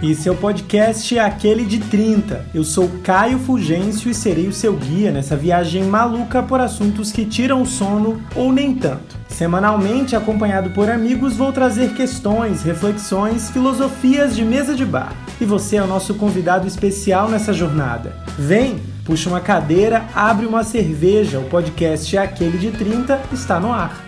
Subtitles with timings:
[0.00, 2.46] E seu podcast é aquele de 30.
[2.54, 7.24] Eu sou Caio Fulgêncio e serei o seu guia nessa viagem maluca por assuntos que
[7.24, 9.16] tiram o sono ou nem tanto.
[9.28, 15.12] Semanalmente, acompanhado por amigos, vou trazer questões, reflexões, filosofias de mesa de bar.
[15.40, 18.16] E você é o nosso convidado especial nessa jornada.
[18.38, 21.40] Vem, puxa uma cadeira, abre uma cerveja.
[21.40, 24.07] O podcast é aquele de 30 está no ar.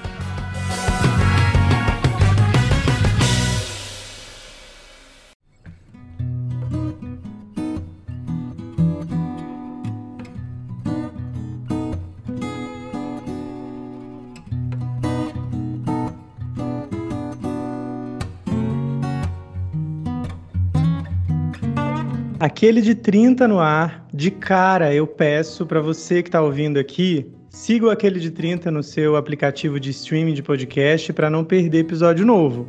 [22.41, 27.31] Aquele de 30 no ar, de cara, eu peço para você que está ouvindo aqui,
[27.51, 31.81] siga o aquele de 30 no seu aplicativo de streaming de podcast para não perder
[31.81, 32.67] episódio novo.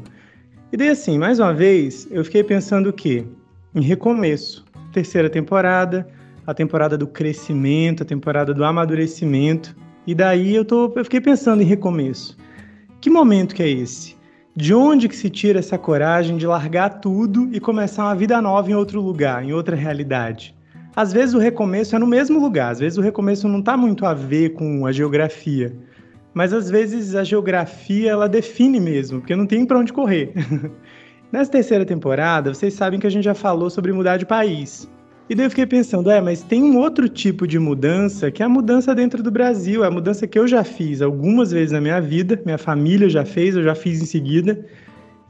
[0.73, 3.23] E daí assim, mais uma vez, eu fiquei pensando o quê?
[3.73, 4.65] Em recomeço.
[4.91, 6.05] Terceira temporada,
[6.45, 9.73] a temporada do crescimento, a temporada do amadurecimento.
[10.05, 12.37] E daí eu, tô, eu fiquei pensando em recomeço.
[12.99, 14.17] Que momento que é esse?
[14.53, 18.69] De onde que se tira essa coragem de largar tudo e começar uma vida nova
[18.69, 20.53] em outro lugar, em outra realidade?
[20.93, 24.05] Às vezes o recomeço é no mesmo lugar, às vezes o recomeço não está muito
[24.05, 25.73] a ver com a geografia,
[26.33, 30.33] mas às vezes a geografia ela define mesmo, porque não tem para onde correr.
[31.31, 34.91] Nessa terceira temporada, vocês sabem que a gente já falou sobre mudar de país.
[35.31, 38.45] E daí eu fiquei pensando, é, mas tem um outro tipo de mudança, que é
[38.45, 41.79] a mudança dentro do Brasil, é a mudança que eu já fiz algumas vezes na
[41.79, 44.65] minha vida, minha família já fez, eu já fiz em seguida.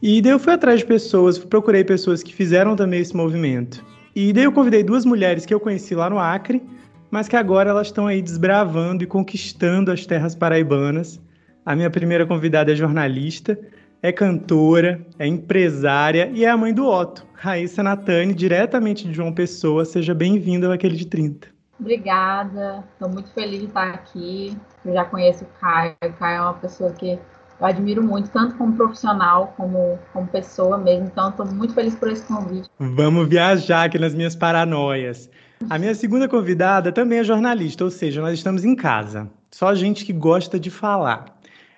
[0.02, 3.86] E daí eu fui atrás de pessoas, procurei pessoas que fizeram também esse movimento.
[4.16, 6.64] E daí eu convidei duas mulheres que eu conheci lá no Acre,
[7.12, 11.22] mas que agora elas estão aí desbravando e conquistando as terras paraibanas.
[11.64, 13.56] A minha primeira convidada é jornalista,
[14.02, 19.32] é cantora, é empresária e é a mãe do Otto, Raíssa Natani, diretamente de João
[19.32, 19.86] Pessoa.
[19.86, 21.48] Seja bem-vinda ao Aquele de 30.
[21.80, 24.58] Obrigada, estou muito feliz de estar aqui.
[24.84, 27.20] Eu já conheço o Caio, o Caio é uma pessoa que
[27.60, 31.06] eu admiro muito, tanto como profissional como como pessoa mesmo.
[31.06, 32.70] Então, estou muito feliz por esse convite.
[32.80, 35.30] Vamos viajar aqui nas minhas paranoias.
[35.70, 39.30] A minha segunda convidada também é jornalista, ou seja, nós estamos em casa.
[39.52, 41.26] Só gente que gosta de falar.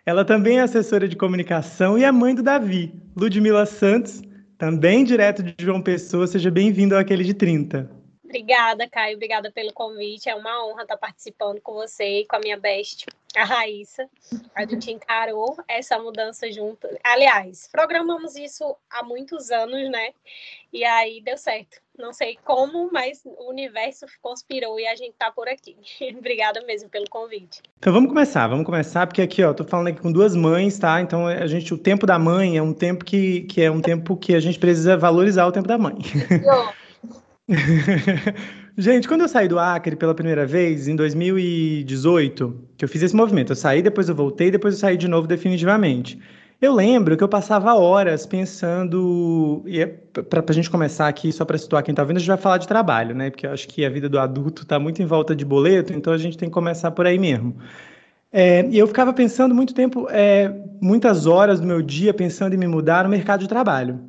[0.06, 4.22] Ela também é assessora de comunicação e é mãe do Davi, Ludmila Santos,
[4.58, 6.28] também direto de João Pessoa.
[6.28, 7.90] Seja bem-vindo ao Aquele de 30.
[8.22, 9.16] Obrigada, Caio.
[9.16, 10.28] Obrigada pelo convite.
[10.28, 14.10] É uma honra estar participando com você e com a minha best, a Raíssa.
[14.54, 16.86] A gente encarou essa mudança junto.
[17.02, 20.10] Aliás, programamos isso há muitos anos, né?
[20.74, 21.83] E aí deu certo.
[21.98, 25.76] Não sei como, mas o universo conspirou e a gente tá por aqui.
[26.18, 27.62] Obrigada mesmo pelo convite.
[27.78, 31.00] Então vamos começar, vamos começar, porque aqui, ó, tô falando aqui com duas mães, tá?
[31.02, 34.18] Então a gente, o tempo da mãe é um tempo que, que é um tempo
[34.18, 35.96] que a gente precisa valorizar o tempo da mãe.
[38.76, 43.16] Gente, quando eu saí do Acre pela primeira vez, em 2018, que eu fiz esse
[43.16, 46.20] movimento, eu saí, depois eu voltei, depois eu saí de novo definitivamente.
[46.64, 51.44] Eu lembro que eu passava horas pensando, e é para a gente começar aqui, só
[51.44, 53.30] para situar quem está vendo, a gente vai falar de trabalho, né?
[53.30, 56.14] Porque eu acho que a vida do adulto está muito em volta de boleto, então
[56.14, 57.58] a gente tem que começar por aí mesmo.
[58.32, 62.58] É, e eu ficava pensando muito tempo, é, muitas horas do meu dia pensando em
[62.58, 64.00] me mudar no mercado de trabalho.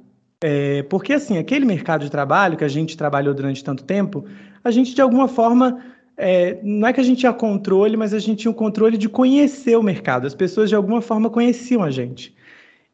[0.41, 4.27] É, porque, assim, aquele mercado de trabalho que a gente trabalhou durante tanto tempo,
[4.63, 5.83] a gente, de alguma forma,
[6.17, 9.09] é, não é que a gente tinha controle, mas a gente tinha o controle de
[9.09, 10.25] conhecer o mercado.
[10.25, 12.33] As pessoas, de alguma forma, conheciam a gente.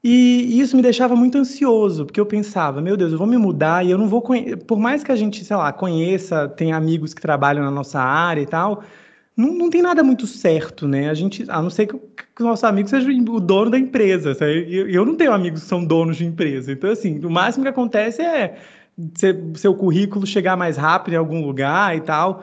[0.03, 3.85] E isso me deixava muito ansioso, porque eu pensava, meu Deus, eu vou me mudar
[3.85, 4.57] e eu não vou conhecer.
[4.57, 8.41] Por mais que a gente, sei lá, conheça, tem amigos que trabalham na nossa área
[8.41, 8.83] e tal,
[9.37, 11.11] não, não tem nada muito certo, né?
[11.11, 11.99] A gente, a não ser que,
[12.35, 14.37] que o nosso amigo seja o dono da empresa.
[14.41, 16.73] Eu, eu não tenho amigos que são donos de empresa.
[16.73, 18.57] Então, assim, o máximo que acontece é
[19.55, 22.43] seu currículo chegar mais rápido em algum lugar e tal.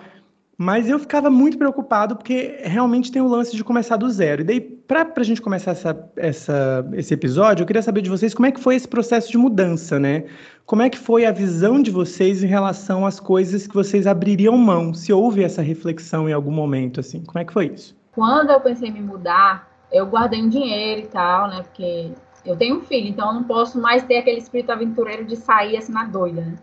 [0.58, 4.42] Mas eu ficava muito preocupado porque realmente tem o lance de começar do zero.
[4.42, 8.34] E daí, para a gente começar essa, essa, esse episódio, eu queria saber de vocês
[8.34, 10.26] como é que foi esse processo de mudança, né?
[10.66, 14.58] Como é que foi a visão de vocês em relação às coisas que vocês abririam
[14.58, 14.96] mão?
[14.96, 17.96] Se houve essa reflexão em algum momento, assim, como é que foi isso?
[18.14, 21.62] Quando eu pensei em me mudar, eu guardei um dinheiro e tal, né?
[21.62, 22.12] Porque
[22.44, 25.78] eu tenho um filho, então eu não posso mais ter aquele espírito aventureiro de sair
[25.78, 26.56] assim na doida, né?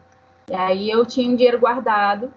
[0.51, 2.33] E aí eu tinha um dinheiro guardado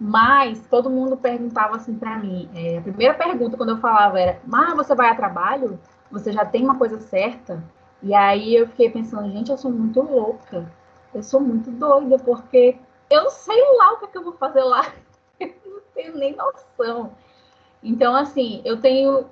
[0.00, 2.48] mas todo mundo perguntava assim para mim.
[2.54, 5.78] É, a primeira pergunta quando eu falava era: Mas você vai a trabalho?
[6.10, 7.62] Você já tem uma coisa certa?
[8.02, 10.66] E aí eu fiquei pensando: Gente, eu sou muito louca.
[11.12, 12.78] Eu sou muito doida porque
[13.10, 14.86] eu sei lá o que, é que eu vou fazer lá.
[15.38, 17.12] eu não tenho nem noção.
[17.82, 19.26] Então, assim, eu tenho.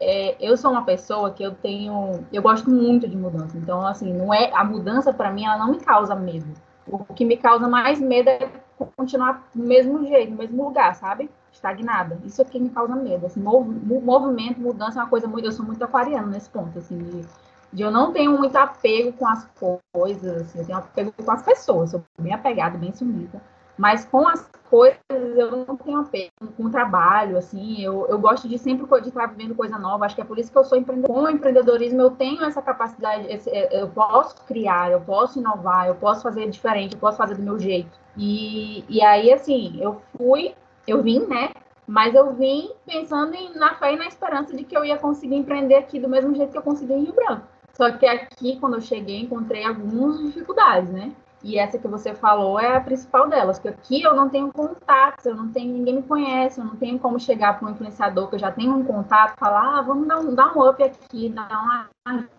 [0.00, 2.24] É, eu sou uma pessoa que eu tenho.
[2.32, 3.58] Eu gosto muito de mudança.
[3.58, 6.46] Então, assim, não é a mudança para mim, ela não me causa medo.
[6.86, 8.48] o que me causa mais medo é
[8.96, 11.30] continuar do mesmo jeito, no mesmo lugar, sabe?
[11.52, 12.18] Estagnada.
[12.24, 13.26] Isso é que me causa medo.
[13.26, 15.46] Assim, mov movimento, mudança é uma coisa muito.
[15.46, 17.24] Eu sou muito aquariano nesse ponto, assim, de,
[17.72, 19.46] de eu não tenho muito apego com as
[19.92, 23.40] coisas, assim, eu tenho apego com as pessoas, sou bem apegada, bem sumida.
[23.76, 28.48] Mas com as coisas eu não tenho apego com o trabalho, assim, eu, eu gosto
[28.48, 30.78] de sempre de estar vivendo coisa nova, acho que é por isso que eu sou
[30.78, 31.14] empreendedor.
[31.14, 35.88] Com o empreendedorismo eu tenho essa capacidade, esse, é, eu posso criar, eu posso inovar,
[35.88, 37.98] eu posso fazer diferente, eu posso fazer do meu jeito.
[38.16, 40.54] E, e aí, assim, eu fui,
[40.86, 41.50] eu vim, né,
[41.86, 45.36] mas eu vim pensando em, na fé e na esperança de que eu ia conseguir
[45.36, 47.46] empreender aqui do mesmo jeito que eu consegui em Rio Branco.
[47.74, 51.12] Só que aqui, quando eu cheguei, encontrei algumas dificuldades, né?
[51.44, 55.26] E essa que você falou é a principal delas, porque aqui eu não tenho contato,
[55.26, 58.36] eu não tenho, ninguém me conhece, eu não tenho como chegar para um influenciador que
[58.36, 61.46] eu já tenho um contato, falar, ah, vamos dar um, dar um up aqui, dar
[61.50, 61.86] uma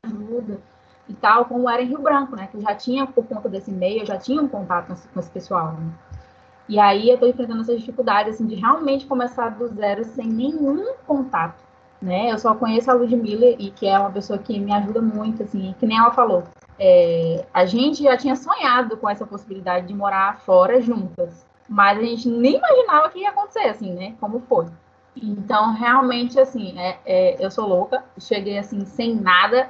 [0.03, 0.59] ajuda
[1.07, 2.47] e tal, como era em Rio Branco, né?
[2.47, 5.29] Que eu já tinha, por conta desse meio, eu já tinha um contato com esse
[5.29, 5.73] pessoal.
[5.73, 5.93] Né?
[6.67, 10.95] E aí eu estou enfrentando essas dificuldades, assim, de realmente começar do zero sem nenhum
[11.05, 11.63] contato,
[12.01, 12.31] né?
[12.31, 15.75] Eu só conheço a Ludmilla e que é uma pessoa que me ajuda muito, assim,
[15.79, 16.43] que nem ela falou.
[16.79, 22.01] É, a gente já tinha sonhado com essa possibilidade de morar fora juntas, mas a
[22.01, 24.15] gente nem imaginava que ia acontecer, assim, né?
[24.19, 24.65] Como foi.
[25.15, 29.69] Então, realmente, assim, é, é, eu sou louca, cheguei, assim, sem nada,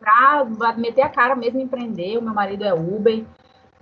[0.00, 2.16] pra meter a cara mesmo empreender.
[2.16, 3.24] O meu marido é Uber,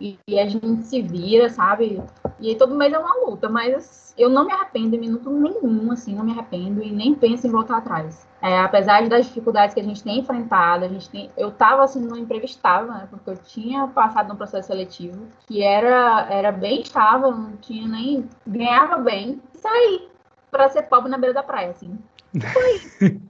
[0.00, 2.02] e, e, a gente se vira, sabe?
[2.40, 6.14] E todo mês é uma luta, mas eu não me arrependo em minuto nenhum, assim,
[6.14, 8.26] não me arrependo e nem penso em voltar atrás.
[8.44, 11.98] É, apesar das dificuldades que a gente tem enfrentado, a gente tem, eu estava assim
[11.98, 16.82] no emprego estável, né, porque eu tinha passado num processo seletivo que era era bem
[16.82, 20.08] estável, não tinha nem ganhava bem, e saí
[20.50, 21.98] para ser pobre na beira da praia, assim.
[22.52, 23.22] Foi.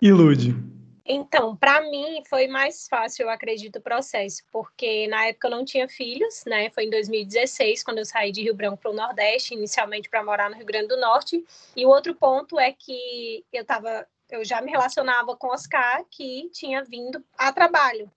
[0.00, 0.69] Ilude.
[1.12, 5.64] Então, para mim foi mais fácil, eu acredito, o processo, porque na época eu não
[5.64, 6.70] tinha filhos, né?
[6.70, 10.48] Foi em 2016, quando eu saí de Rio Branco para o Nordeste, inicialmente para morar
[10.48, 11.44] no Rio Grande do Norte.
[11.74, 16.48] E o outro ponto é que eu tava, eu já me relacionava com Oscar, que
[16.52, 18.08] tinha vindo a trabalho.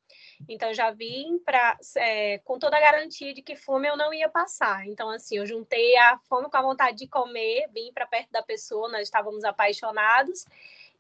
[0.48, 4.30] Então, já vim para é, com toda a garantia de que fome eu não ia
[4.30, 4.86] passar.
[4.86, 8.44] Então, assim, eu juntei a fome com a vontade de comer, vim para perto da
[8.44, 10.46] pessoa, nós estávamos apaixonados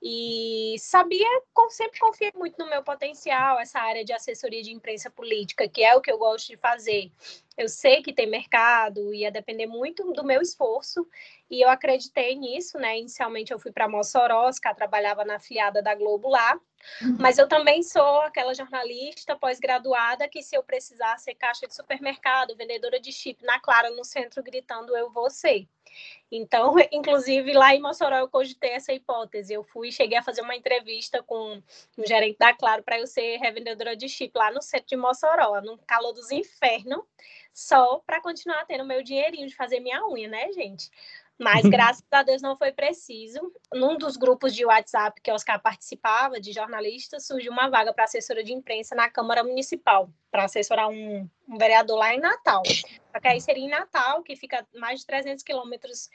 [0.05, 1.25] e sabia,
[1.69, 5.95] sempre confiei muito no meu potencial, essa área de assessoria de imprensa política, que é
[5.95, 7.09] o que eu gosto de fazer.
[7.57, 11.07] Eu sei que tem mercado, ia depender muito do meu esforço,
[11.49, 12.99] e eu acreditei nisso, né?
[12.99, 16.59] Inicialmente eu fui para Mossoró, que trabalhava na filiada da Globo lá,
[17.01, 17.17] uhum.
[17.19, 22.55] mas eu também sou aquela jornalista pós-graduada que se eu precisar ser caixa de supermercado,
[22.55, 25.67] vendedora de chip na Clara no centro gritando eu vou ser.
[26.31, 29.53] Então, inclusive, lá em Mossoró eu cogitei essa hipótese.
[29.53, 31.61] Eu fui, cheguei a fazer uma entrevista com
[31.97, 35.61] o gerente da Claro para eu ser revendedora de chip lá no centro de Mossoró,
[35.61, 37.03] no calor dos infernos,
[37.53, 40.89] só para continuar tendo meu dinheirinho de fazer minha unha, né, gente?
[41.39, 43.51] Mas graças a Deus não foi preciso.
[43.73, 48.43] Num dos grupos de WhatsApp que Oscar participava, de jornalistas, surgiu uma vaga para assessora
[48.43, 52.61] de imprensa na Câmara Municipal, para assessorar um, um, vereador lá em Natal.
[52.65, 56.09] Só que aí seria em Natal, que fica mais de 300 quilômetros.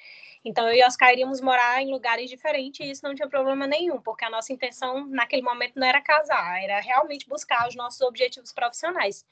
[0.44, 4.00] Então eu e Oscar iríamos morar em lugares diferentes e isso não tinha problema nenhum,
[4.00, 8.52] porque a nossa intenção naquele momento não era casar, era realmente buscar os nossos objetivos
[8.52, 9.26] profissionais.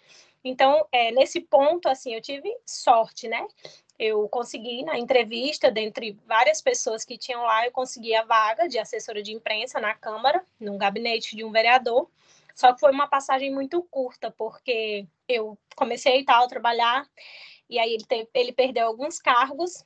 [0.45, 3.45] Então, é, nesse ponto, assim, eu tive sorte, né?
[3.99, 8.79] Eu consegui na entrevista, dentre várias pessoas que tinham lá, eu consegui a vaga de
[8.79, 12.09] assessora de imprensa na Câmara, no gabinete de um vereador.
[12.55, 17.07] Só que foi uma passagem muito curta, porque eu comecei tal a trabalhar
[17.69, 19.85] e aí ele, ele perdeu alguns cargos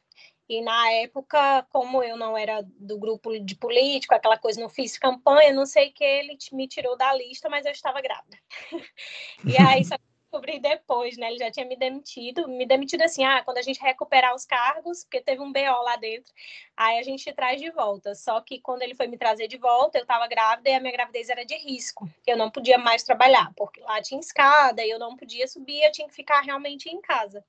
[0.50, 4.98] e na época, como eu não era do grupo de político, aquela coisa, não fiz
[4.98, 8.36] campanha, não sei que ele me tirou da lista, mas eu estava grávida.
[9.44, 9.94] e aí só
[10.30, 11.28] descobri depois, né?
[11.28, 15.02] Ele já tinha me demitido, me demitido assim, ah, quando a gente recuperar os cargos,
[15.02, 16.32] porque teve um BO lá dentro,
[16.76, 18.14] aí a gente traz de volta.
[18.14, 20.92] Só que quando ele foi me trazer de volta, eu estava grávida e a minha
[20.92, 22.08] gravidez era de risco.
[22.24, 25.92] Eu não podia mais trabalhar, porque lá tinha escada e eu não podia subir, eu
[25.92, 27.44] tinha que ficar realmente em casa.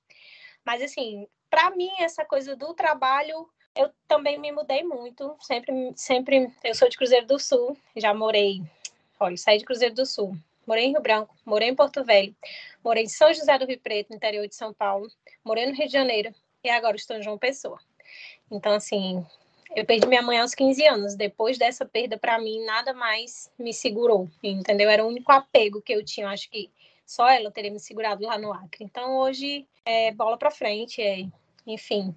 [0.65, 6.51] Mas assim, para mim essa coisa do trabalho eu também me mudei muito, sempre sempre
[6.61, 8.61] eu sou de Cruzeiro do Sul, já morei,
[9.17, 12.35] olha, saí de Cruzeiro do Sul, morei em Rio Branco, morei em Porto Velho,
[12.83, 15.07] morei em São José do Rio Preto, no interior de São Paulo,
[15.43, 17.79] morei no Rio de Janeiro e agora estou em João Pessoa.
[18.49, 19.25] Então, assim,
[19.75, 21.15] eu perdi minha mãe aos 15 anos.
[21.15, 24.89] Depois dessa perda, para mim, nada mais me segurou, entendeu?
[24.89, 26.29] Era o único apego que eu tinha.
[26.29, 26.69] Acho que
[27.05, 28.83] só ela teria me segurado lá no Acre.
[28.83, 31.25] Então, hoje, é bola para frente, é,
[31.65, 32.13] enfim.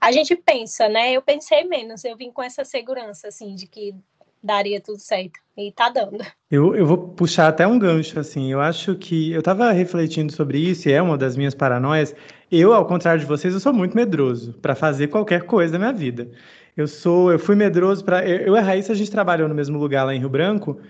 [0.00, 1.12] A gente pensa, né?
[1.12, 3.94] Eu pensei menos, eu vim com essa segurança, assim, de que
[4.42, 5.38] daria tudo certo.
[5.56, 6.18] E tá dando.
[6.50, 8.52] Eu, eu vou puxar até um gancho, assim.
[8.52, 9.32] Eu acho que.
[9.32, 12.14] Eu tava refletindo sobre isso, e é uma das minhas paranoias.
[12.50, 15.92] Eu, ao contrário de vocês, eu sou muito medroso para fazer qualquer coisa da minha
[15.92, 16.30] vida.
[16.76, 18.26] Eu sou, eu fui medroso para.
[18.26, 20.80] Eu, eu e a Raíssa, a gente trabalhou no mesmo lugar lá em Rio Branco.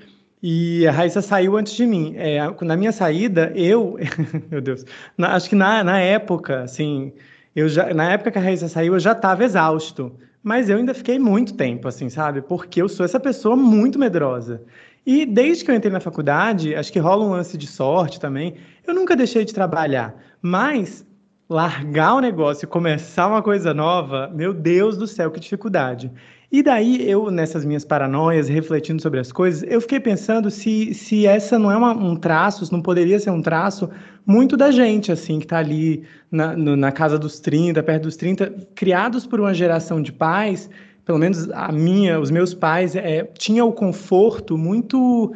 [0.42, 2.14] E a Raíssa saiu antes de mim.
[2.16, 3.96] É, na minha saída, eu,
[4.50, 4.84] meu Deus,
[5.16, 7.12] na, acho que na, na época, assim,
[7.56, 10.14] eu já, na época que a Raíssa saiu, eu já estava exausto.
[10.42, 12.40] Mas eu ainda fiquei muito tempo, assim, sabe?
[12.42, 14.62] Porque eu sou essa pessoa muito medrosa.
[15.04, 18.54] E desde que eu entrei na faculdade, acho que rola um lance de sorte também,
[18.86, 20.14] eu nunca deixei de trabalhar.
[20.40, 21.04] Mas
[21.48, 26.12] largar o negócio e começar uma coisa nova, meu Deus do céu, que dificuldade.
[26.50, 31.26] E daí, eu, nessas minhas paranoias, refletindo sobre as coisas, eu fiquei pensando se, se
[31.26, 33.90] essa não é uma, um traço, se não poderia ser um traço
[34.24, 38.16] muito da gente, assim, que está ali na, no, na casa dos 30, perto dos
[38.16, 40.70] 30, criados por uma geração de pais,
[41.04, 45.34] pelo menos a minha, os meus pais, é, tinha o conforto muito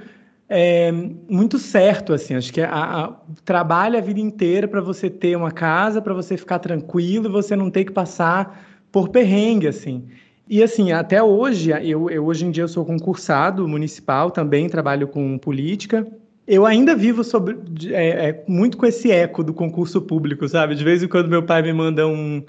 [0.49, 3.13] é, muito certo, assim, acho que a, a,
[3.45, 7.71] trabalha a vida inteira para você ter uma casa, para você ficar tranquilo você não
[7.71, 10.07] ter que passar por perrengue, assim.
[10.53, 15.09] E assim, até hoje, eu, eu hoje em dia eu sou concursado municipal, também trabalho
[15.09, 16.07] com política.
[16.47, 17.57] Eu ainda vivo sobre,
[17.91, 20.75] é, é, muito com esse eco do concurso público, sabe?
[20.75, 22.45] De vez em quando meu pai me manda um,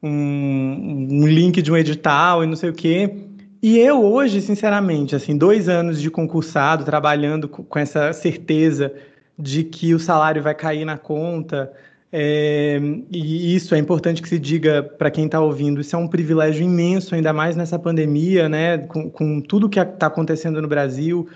[0.00, 3.12] um, um link de um edital e não sei o quê.
[3.60, 8.94] E eu hoje, sinceramente, assim, dois anos de concursado, trabalhando com essa certeza
[9.36, 11.72] de que o salário vai cair na conta,
[12.10, 16.08] é, e isso é importante que se diga para quem está ouvindo, isso é um
[16.08, 21.28] privilégio imenso, ainda mais nessa pandemia, né, com, com tudo que está acontecendo no Brasil,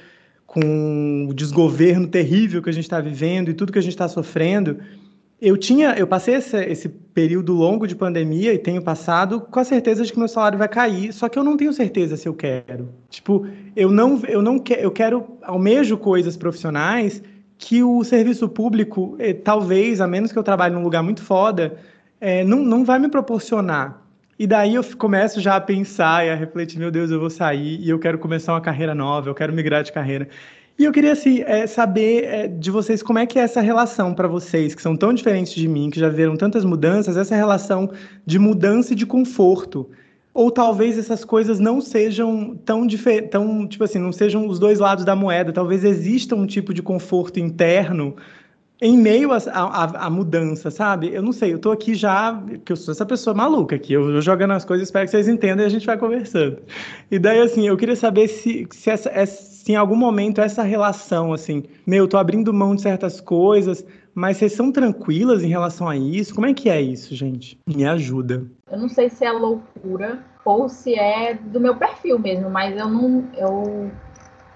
[0.46, 4.08] com o desgoverno terrível que a gente está vivendo e tudo que a gente está
[4.08, 4.78] sofrendo.
[5.40, 9.64] Eu tinha, eu passei esse, esse, período longo de pandemia e tenho passado com a
[9.64, 12.32] certeza de que meu salário vai cair, só que eu não tenho certeza se eu
[12.32, 12.88] quero.
[13.10, 17.22] Tipo, eu não, eu não quero, eu quero almejo coisas profissionais
[17.62, 21.78] que o serviço público, eh, talvez, a menos que eu trabalhe num lugar muito foda,
[22.20, 24.02] eh, não, não vai me proporcionar.
[24.36, 27.78] E daí eu começo já a pensar e a refletir, meu Deus, eu vou sair
[27.80, 30.28] e eu quero começar uma carreira nova, eu quero migrar de carreira.
[30.76, 34.12] E eu queria assim, é, saber é, de vocês como é que é essa relação
[34.12, 37.92] para vocês, que são tão diferentes de mim, que já viram tantas mudanças, essa relação
[38.26, 39.88] de mudança e de conforto
[40.34, 44.78] ou talvez essas coisas não sejam tão diferentes, tão, tipo assim, não sejam os dois
[44.78, 45.52] lados da moeda.
[45.52, 48.16] Talvez exista um tipo de conforto interno
[48.84, 51.14] em meio à mudança, sabe?
[51.14, 54.10] Eu não sei, eu tô aqui já, que eu sou essa pessoa maluca aqui, eu,
[54.10, 56.58] eu jogando as coisas, espero que vocês entendam e a gente vai conversando.
[57.08, 61.32] E daí, assim, eu queria saber se, se, essa, se em algum momento essa relação,
[61.32, 65.96] assim, meu, tô abrindo mão de certas coisas, mas vocês são tranquilas em relação a
[65.96, 66.34] isso?
[66.34, 67.58] Como é que é isso, gente?
[67.66, 68.46] Me ajuda.
[68.70, 72.88] Eu não sei se é loucura ou se é do meu perfil mesmo, mas eu
[72.88, 73.90] não, eu,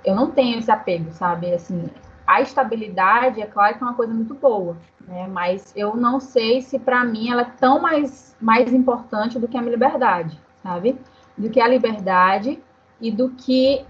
[0.04, 1.52] eu não tenho esse apego, sabe?
[1.52, 1.84] Assim,
[2.26, 5.28] a estabilidade, é claro que é uma coisa muito boa, né?
[5.28, 9.56] Mas eu não sei se para mim ela é tão mais, mais importante do que
[9.56, 10.98] a minha liberdade, sabe?
[11.38, 12.60] Do que a liberdade
[13.00, 13.84] e do que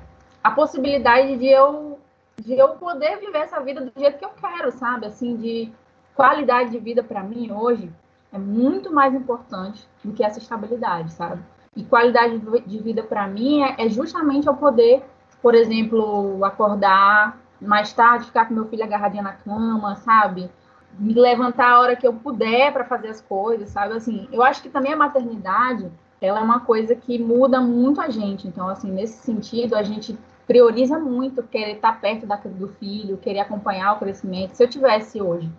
[0.45, 1.96] a possibilidade de eu
[2.47, 5.07] de eu poder viver essa vida do jeito que eu quero, sabe?
[5.07, 5.73] Assim, de
[6.15, 7.91] qualidade de vida para mim hoje
[8.33, 11.43] é muito mais importante do que essa estabilidade, sabe?
[11.75, 15.03] E qualidade de vida para mim é, é justamente eu poder,
[15.43, 20.49] por exemplo, acordar mais tarde, ficar com meu filho agarradinho na cama, sabe?
[20.97, 23.95] Me levantar a hora que eu puder para fazer as coisas, sabe?
[23.95, 28.09] Assim, eu acho que também a maternidade, ela é uma coisa que muda muito a
[28.09, 28.47] gente.
[28.47, 33.41] Então, assim, nesse sentido, a gente prioriza muito querer estar perto da, do filho, querer
[33.41, 34.55] acompanhar o crescimento.
[34.55, 35.51] Se eu tivesse hoje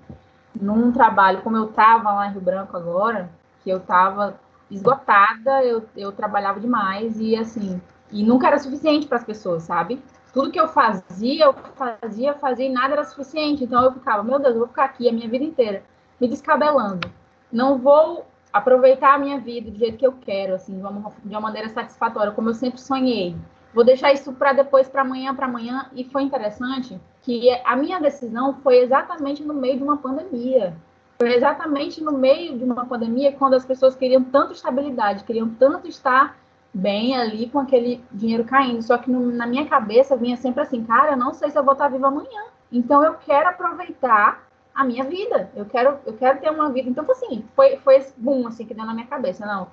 [0.56, 3.30] num trabalho como eu estava lá em Rio Branco agora,
[3.64, 4.40] que eu estava
[4.72, 10.02] esgotada, eu, eu trabalhava demais e assim, e nunca era suficiente para as pessoas, sabe?
[10.34, 13.64] Tudo que eu fazia, eu fazia, fazia e nada era suficiente.
[13.64, 15.84] Então eu ficava, meu Deus, eu vou ficar aqui a minha vida inteira
[16.20, 17.10] me descabelando.
[17.52, 21.30] Não vou aproveitar a minha vida do jeito que eu quero, assim, de uma, de
[21.30, 23.36] uma maneira satisfatória, como eu sempre sonhei.
[23.78, 25.86] Vou deixar isso para depois, para amanhã, para amanhã.
[25.94, 30.76] E foi interessante que a minha decisão foi exatamente no meio de uma pandemia.
[31.20, 35.88] Foi exatamente no meio de uma pandemia quando as pessoas queriam tanto estabilidade, queriam tanto
[35.88, 36.36] estar
[36.74, 38.82] bem ali com aquele dinheiro caindo.
[38.82, 41.64] Só que no, na minha cabeça vinha sempre assim, cara, eu não sei se eu
[41.64, 42.46] vou estar viva amanhã.
[42.72, 44.44] Então eu quero aproveitar
[44.74, 45.52] a minha vida.
[45.56, 46.90] Eu quero, eu quero ter uma vida.
[46.90, 49.46] Então, assim, foi, foi esse boom assim que deu na minha cabeça.
[49.46, 49.68] Não,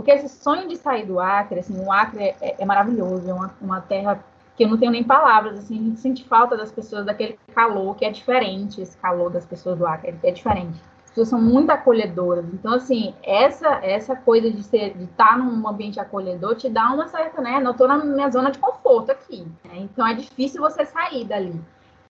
[0.00, 3.54] porque esse sonho de sair do Acre, assim, o Acre é, é, maravilhoso, é uma,
[3.60, 4.24] uma terra
[4.56, 7.94] que eu não tenho nem palavras, assim, a gente sente falta das pessoas, daquele calor
[7.94, 10.80] que é diferente, esse calor das pessoas do Acre, é diferente.
[11.04, 12.46] pessoas são muito acolhedoras.
[12.54, 17.06] Então, assim, essa essa coisa de ser de estar num ambiente acolhedor te dá uma
[17.06, 17.60] certa, né?
[17.62, 19.46] Eu tô na minha zona de conforto aqui.
[19.66, 19.80] Né?
[19.80, 21.60] Então é difícil você sair dali.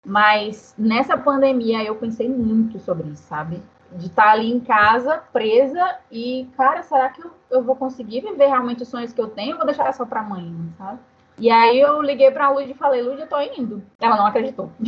[0.07, 3.61] Mas nessa pandemia eu pensei muito sobre isso, sabe?
[3.93, 8.47] De estar ali em casa, presa, e, cara, será que eu, eu vou conseguir viver
[8.47, 9.53] realmente os sonhos que eu tenho?
[9.53, 10.99] Eu vou deixar só pra amanhã, sabe?
[11.41, 13.83] E aí eu liguei pra Lud e falei, Lud, eu tô indo.
[13.99, 14.71] Ela não acreditou.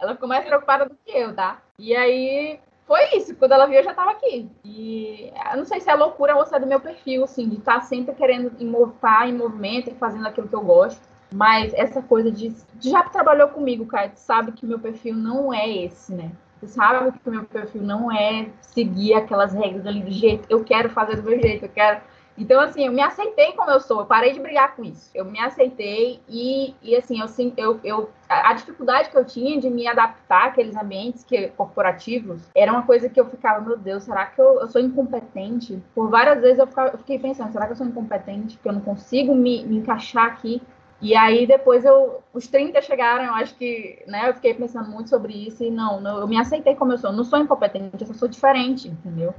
[0.00, 1.60] ela ficou mais preocupada do que eu, tá?
[1.78, 3.36] E aí foi isso.
[3.36, 4.50] Quando ela viu, eu já tava aqui.
[4.64, 7.58] E eu não sei se é loucura ou se é do meu perfil, assim, de
[7.58, 11.00] estar tá sempre querendo estar em movimento e fazendo aquilo que eu gosto.
[11.32, 12.54] Mas essa coisa de.
[12.80, 16.30] Já trabalhou comigo, cara, sabe que meu perfil não é esse, né?
[16.66, 20.46] Sabe que o meu perfil não é seguir aquelas regras ali do jeito.
[20.48, 22.00] Eu quero fazer do meu jeito, eu quero
[22.36, 25.10] então, assim, eu me aceitei como eu sou, eu parei de brigar com isso.
[25.14, 29.68] Eu me aceitei e, e assim, eu, eu, eu, a dificuldade que eu tinha de
[29.68, 34.26] me adaptar àqueles ambientes que, corporativos era uma coisa que eu ficava, meu Deus, será
[34.26, 35.82] que eu, eu sou incompetente?
[35.94, 38.58] Por várias vezes eu, ficava, eu fiquei pensando, será que eu sou incompetente?
[38.58, 40.62] Que eu não consigo me, me encaixar aqui?
[41.02, 45.10] E aí depois eu, os 30 chegaram, eu acho que, né, eu fiquei pensando muito
[45.10, 48.00] sobre isso e não, não eu me aceitei como eu sou, eu não sou incompetente,
[48.00, 49.34] eu só sou diferente, entendeu?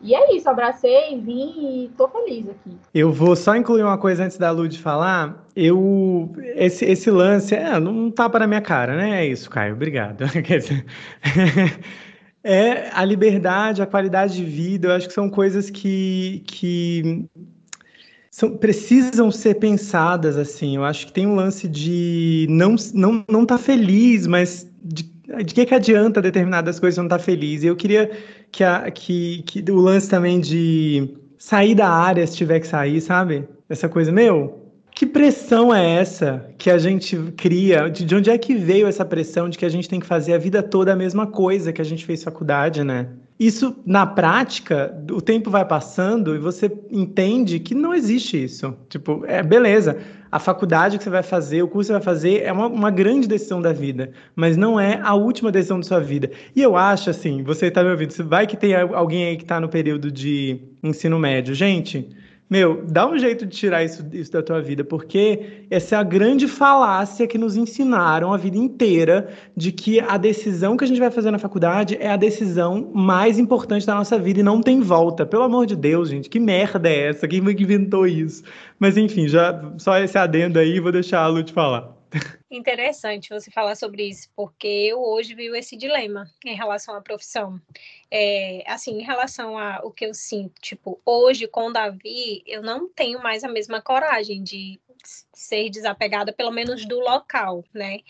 [0.00, 2.76] E é isso, abracei, vim e tô feliz aqui.
[2.92, 5.46] Eu vou só incluir uma coisa antes da Lud falar.
[5.54, 9.22] Eu esse, esse lance é, não tá para minha cara, né?
[9.22, 9.74] É isso, Caio.
[9.74, 10.24] Obrigado.
[12.42, 17.28] é a liberdade, a qualidade de vida, eu acho que são coisas que, que
[18.32, 20.74] são, precisam ser pensadas assim.
[20.74, 25.12] Eu acho que tem um lance de não não não tá feliz, mas de
[25.44, 27.64] de que, que adianta determinadas coisas não estar tá feliz?
[27.64, 28.10] Eu queria
[28.50, 31.08] que, a, que, que o lance também de
[31.38, 33.44] sair da área se tiver que sair, sabe?
[33.68, 37.88] Essa coisa, meu, que pressão é essa que a gente cria?
[37.88, 40.38] De onde é que veio essa pressão de que a gente tem que fazer a
[40.38, 43.08] vida toda a mesma coisa que a gente fez faculdade, né?
[43.46, 48.72] Isso, na prática, o tempo vai passando e você entende que não existe isso.
[48.88, 49.98] Tipo, é beleza
[50.30, 52.90] a faculdade que você vai fazer, o curso que você vai fazer é uma, uma
[52.90, 56.30] grande decisão da vida, mas não é a última decisão da sua vida.
[56.56, 59.60] E eu acho assim, você está me ouvindo, vai que tem alguém aí que está
[59.60, 61.52] no período de ensino médio.
[61.54, 62.08] Gente,
[62.52, 66.02] meu, dá um jeito de tirar isso, isso da tua vida, porque essa é a
[66.02, 71.00] grande falácia que nos ensinaram a vida inteira de que a decisão que a gente
[71.00, 74.82] vai fazer na faculdade é a decisão mais importante da nossa vida e não tem
[74.82, 75.24] volta.
[75.24, 77.26] Pelo amor de Deus, gente, que merda é essa?
[77.26, 78.42] Quem inventou isso?
[78.78, 82.01] Mas enfim, já só esse adendo aí, vou deixar a Lu te falar.
[82.50, 87.60] Interessante você falar sobre isso, porque eu hoje vivo esse dilema em relação à profissão.
[88.10, 92.88] É, assim, em relação ao que eu sinto, tipo, hoje com o Davi, eu não
[92.88, 94.78] tenho mais a mesma coragem de
[95.32, 98.00] ser desapegada, pelo menos do local, né?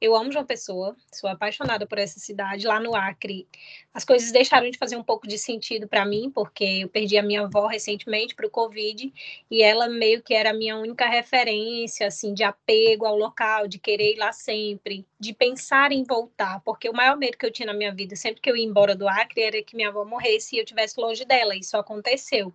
[0.00, 2.66] Eu amo João Pessoa, sou apaixonada por essa cidade.
[2.66, 3.46] Lá no Acre,
[3.92, 7.22] as coisas deixaram de fazer um pouco de sentido para mim, porque eu perdi a
[7.22, 9.12] minha avó recentemente para o Covid
[9.50, 13.78] e ela meio que era a minha única referência, assim, de apego ao local, de
[13.78, 17.66] querer ir lá sempre, de pensar em voltar, porque o maior medo que eu tinha
[17.66, 20.54] na minha vida, sempre que eu ia embora do Acre, era que minha avó morresse
[20.54, 21.56] e eu estivesse longe dela.
[21.56, 22.52] Isso aconteceu.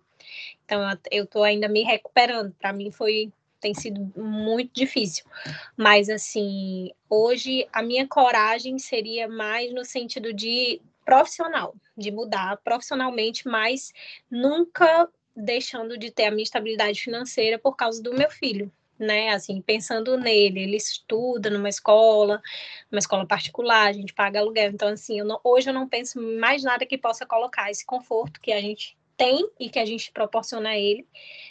[0.64, 2.54] Então, eu estou ainda me recuperando.
[2.54, 5.24] Para mim, foi tem sido muito difícil.
[5.76, 13.48] Mas, assim, hoje a minha coragem seria mais no sentido de profissional, de mudar profissionalmente,
[13.48, 13.92] mas
[14.30, 18.70] nunca deixando de ter a minha estabilidade financeira por causa do meu filho.
[18.98, 22.40] Né, assim, pensando nele, ele estuda numa escola,
[22.88, 26.20] numa escola particular, a gente paga aluguel, então assim, eu não, hoje eu não penso
[26.38, 30.10] mais nada que possa colocar esse conforto que a gente tem e que a gente
[30.12, 31.06] proporciona a ele,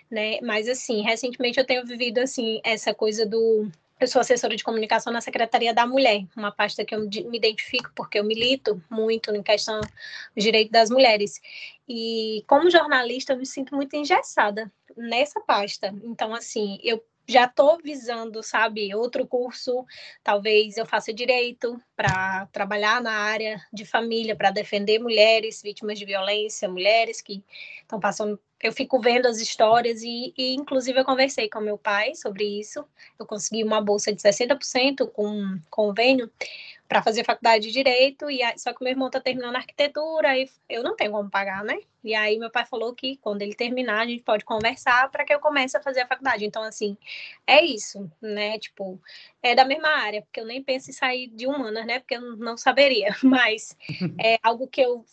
[0.10, 0.40] né?
[0.42, 3.70] Mas assim, recentemente eu tenho vivido assim essa coisa do
[4.02, 7.92] eu sou assessora de comunicação na Secretaria da Mulher, uma pasta que eu me identifico
[7.96, 11.40] porque eu milito muito em questão do direito das mulheres.
[11.88, 15.94] E como jornalista, eu me sinto muito engessada nessa pasta.
[16.04, 19.86] Então, assim, eu já estou visando, sabe, outro curso,
[20.24, 26.06] talvez eu faça direito para trabalhar na área de família, para defender mulheres vítimas de
[26.06, 27.44] violência, mulheres que
[27.82, 28.40] estão passando.
[28.62, 32.86] Eu fico vendo as histórias e, e, inclusive, eu conversei com meu pai sobre isso.
[33.18, 36.30] Eu consegui uma bolsa de 60% com convênio
[36.88, 40.84] para fazer faculdade de direito, e só que meu irmão está terminando arquitetura e eu
[40.84, 41.80] não tenho como pagar, né?
[42.04, 45.34] E aí meu pai falou que quando ele terminar, a gente pode conversar para que
[45.34, 46.46] eu comece a fazer a faculdade.
[46.46, 46.98] Então, assim,
[47.46, 48.58] é isso, né?
[48.58, 49.00] Tipo,
[49.42, 52.00] é da mesma área, porque eu nem penso em sair de humanas, né?
[52.00, 53.76] Porque eu não saberia, mas
[54.20, 55.06] é algo que eu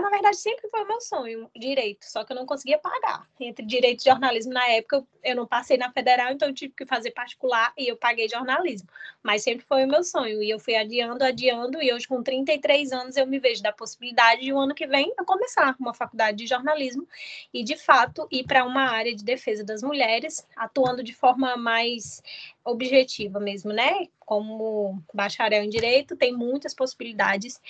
[0.00, 3.28] na verdade, sempre foi meu sonho, direito, só que eu não conseguia pagar.
[3.38, 6.86] Entre direito e jornalismo, na época, eu não passei na federal, então eu tive que
[6.86, 8.88] fazer particular e eu paguei jornalismo.
[9.22, 12.92] Mas sempre foi o meu sonho, e eu fui adiando, adiando, e hoje, com 33
[12.92, 15.94] anos, eu me vejo da possibilidade de o um ano que vem eu começar uma
[15.94, 16.03] faculdade
[16.34, 17.06] de jornalismo
[17.52, 22.22] e, de fato, ir para uma área de defesa das mulheres, atuando de forma mais
[22.64, 24.08] objetiva mesmo, né?
[24.20, 27.60] Como bacharel em direito, tem muitas possibilidades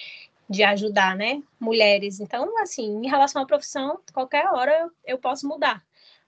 [0.48, 2.20] de ajudar, né, mulheres.
[2.20, 5.82] Então, assim, em relação à profissão, qualquer hora eu posso mudar.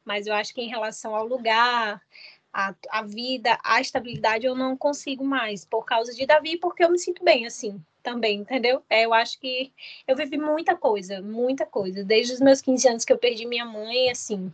[0.05, 2.01] Mas eu acho que em relação ao lugar,
[2.53, 6.91] a, a vida, a estabilidade, eu não consigo mais, por causa de Davi, porque eu
[6.91, 8.85] me sinto bem, assim, também, entendeu?
[8.89, 9.73] É, eu acho que
[10.07, 12.05] eu vivi muita coisa, muita coisa.
[12.05, 14.53] Desde os meus 15 anos que eu perdi minha mãe, assim,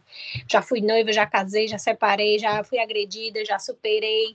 [0.48, 4.34] já fui noiva, já casei, já separei, já fui agredida, já superei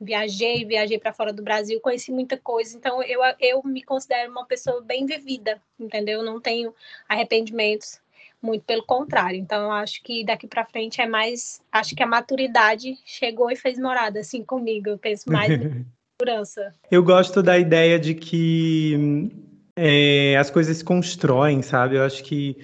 [0.00, 4.44] viajei, viajei para fora do Brasil, conheci muita coisa, então eu, eu me considero uma
[4.44, 6.22] pessoa bem vivida, entendeu?
[6.22, 6.74] Não tenho
[7.08, 8.00] arrependimentos,
[8.42, 9.38] muito pelo contrário.
[9.38, 13.78] Então acho que daqui para frente é mais, acho que a maturidade chegou e fez
[13.78, 14.90] morada assim comigo.
[14.90, 15.48] Eu penso mais
[16.24, 16.72] segurança.
[16.90, 19.30] Eu gosto da ideia de que
[19.76, 21.96] é, as coisas se constroem, sabe?
[21.96, 22.56] Eu acho que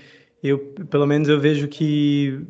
[0.42, 2.40] eu, pelo menos eu vejo que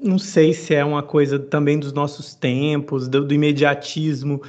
[0.00, 4.42] não sei se é uma coisa também dos nossos tempos, do, do, imediatismo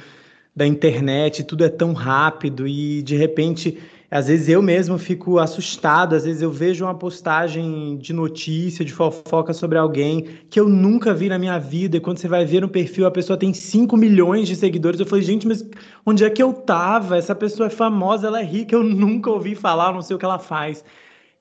[0.54, 3.78] da internet, tudo é tão rápido e de repente,
[4.10, 8.92] às vezes eu mesmo fico assustado, às vezes eu vejo uma postagem de notícia, de
[8.92, 12.62] fofoca sobre alguém que eu nunca vi na minha vida e quando você vai ver
[12.62, 15.68] no perfil a pessoa tem 5 milhões de seguidores, eu falei, gente, mas
[16.06, 17.18] onde é que eu tava?
[17.18, 20.24] Essa pessoa é famosa, ela é rica, eu nunca ouvi falar, não sei o que
[20.24, 20.82] ela faz.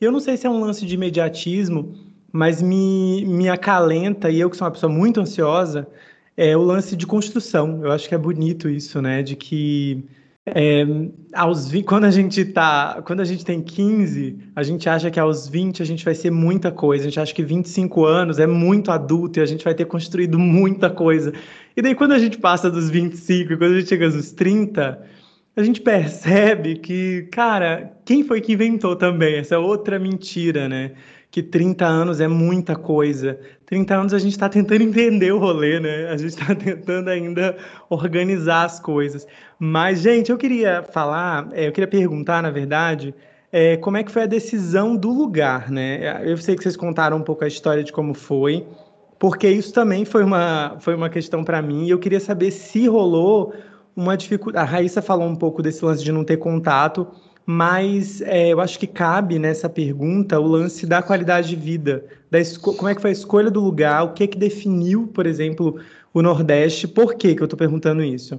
[0.01, 1.95] E eu não sei se é um lance de imediatismo,
[2.31, 5.87] mas me, me acalenta, e eu que sou uma pessoa muito ansiosa,
[6.35, 7.83] é o lance de construção.
[7.83, 9.23] Eu acho que é bonito isso, né?
[9.23, 10.05] De que
[10.55, 10.85] é,
[11.33, 15.47] aos, quando a gente tá, quando a gente tem 15, a gente acha que aos
[15.47, 17.03] 20 a gente vai ser muita coisa.
[17.03, 20.39] A gente acha que 25 anos é muito adulto e a gente vai ter construído
[20.39, 21.33] muita coisa.
[21.75, 25.01] E daí quando a gente passa dos 25 e quando a gente chega aos 30,
[25.55, 30.91] a gente percebe que, cara, quem foi que inventou também essa outra mentira, né?
[31.29, 33.39] Que 30 anos é muita coisa.
[33.65, 36.07] 30 anos a gente está tentando entender o rolê, né?
[36.07, 37.57] A gente está tentando ainda
[37.89, 39.27] organizar as coisas.
[39.59, 43.13] Mas, gente, eu queria falar, é, eu queria perguntar, na verdade,
[43.51, 46.21] é, como é que foi a decisão do lugar, né?
[46.23, 48.65] Eu sei que vocês contaram um pouco a história de como foi,
[49.19, 52.87] porque isso também foi uma, foi uma questão para mim, e eu queria saber se
[52.87, 53.53] rolou
[53.95, 54.65] uma dificuldade.
[54.65, 57.07] A Raíssa falou um pouco desse lance de não ter contato,
[57.49, 62.39] mas é, eu acho que cabe nessa pergunta o lance da qualidade de vida, da
[62.61, 65.79] como é que foi a escolha do lugar, o que é que definiu, por exemplo,
[66.13, 68.37] o Nordeste, por que, que eu estou perguntando isso?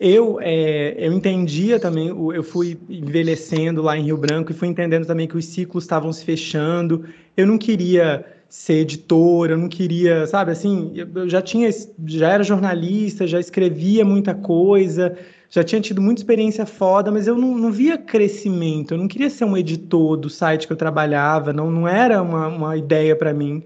[0.00, 5.04] Eu, é, eu entendia também, eu fui envelhecendo lá em Rio Branco e fui entendendo
[5.04, 7.04] também que os ciclos estavam se fechando,
[7.36, 11.68] eu não queria ser editor, eu não queria, sabe, assim, eu já tinha,
[12.06, 15.14] já era jornalista, já escrevia muita coisa,
[15.50, 18.92] já tinha tido muita experiência foda, mas eu não, não via crescimento.
[18.92, 22.48] Eu não queria ser um editor do site que eu trabalhava, não, não era uma,
[22.48, 23.62] uma ideia para mim.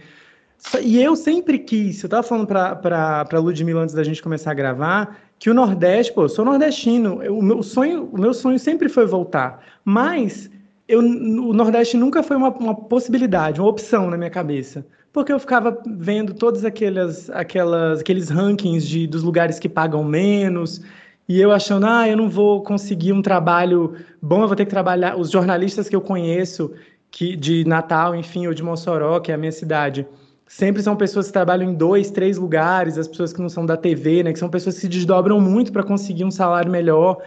[0.80, 4.54] E eu sempre quis, eu estava falando para a Ludmilla antes da gente começar a
[4.54, 8.60] gravar, que o Nordeste, pô, eu sou nordestino, eu, o, meu sonho, o meu sonho
[8.60, 10.48] sempre foi voltar, mas
[10.86, 15.38] eu, o Nordeste nunca foi uma, uma possibilidade, uma opção na minha cabeça porque eu
[15.38, 20.80] ficava vendo todos aqueles, aquelas, aqueles rankings de, dos lugares que pagam menos,
[21.28, 24.70] e eu achando, ah, eu não vou conseguir um trabalho bom, eu vou ter que
[24.70, 25.16] trabalhar.
[25.16, 26.72] Os jornalistas que eu conheço,
[27.10, 30.06] que de Natal, enfim, ou de Mossoró, que é a minha cidade,
[30.46, 33.76] sempre são pessoas que trabalham em dois, três lugares, as pessoas que não são da
[33.76, 37.18] TV, né, que são pessoas que se desdobram muito para conseguir um salário melhor.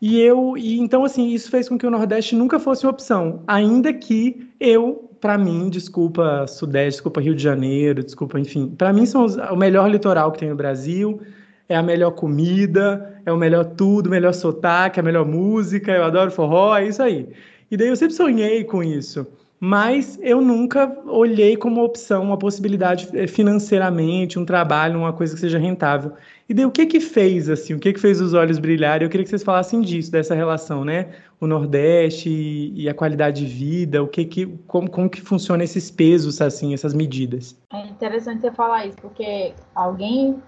[0.00, 3.42] E eu, e então assim, isso fez com que o Nordeste nunca fosse uma opção,
[3.46, 9.06] ainda que eu, para mim, desculpa Sudeste, desculpa Rio de Janeiro, desculpa, enfim, para mim
[9.06, 11.20] são os, o melhor litoral que tem no Brasil
[11.68, 16.30] é a melhor comida, é o melhor tudo, melhor sotaque, a melhor música, eu adoro
[16.30, 17.28] forró, é isso aí.
[17.70, 19.26] E daí eu sempre sonhei com isso,
[19.58, 25.40] mas eu nunca olhei como opção uma possibilidade eh, financeiramente, um trabalho, uma coisa que
[25.40, 26.12] seja rentável.
[26.48, 27.72] E daí o que que fez assim?
[27.72, 29.06] O que que fez os olhos brilharem?
[29.06, 31.10] Eu queria que vocês falassem disso, dessa relação, né?
[31.40, 35.90] O Nordeste e, a qualidade de vida, o que que como, como que funciona esses
[35.90, 37.56] pesos assim, essas medidas?
[37.72, 40.42] É interessante você falar isso, porque alguém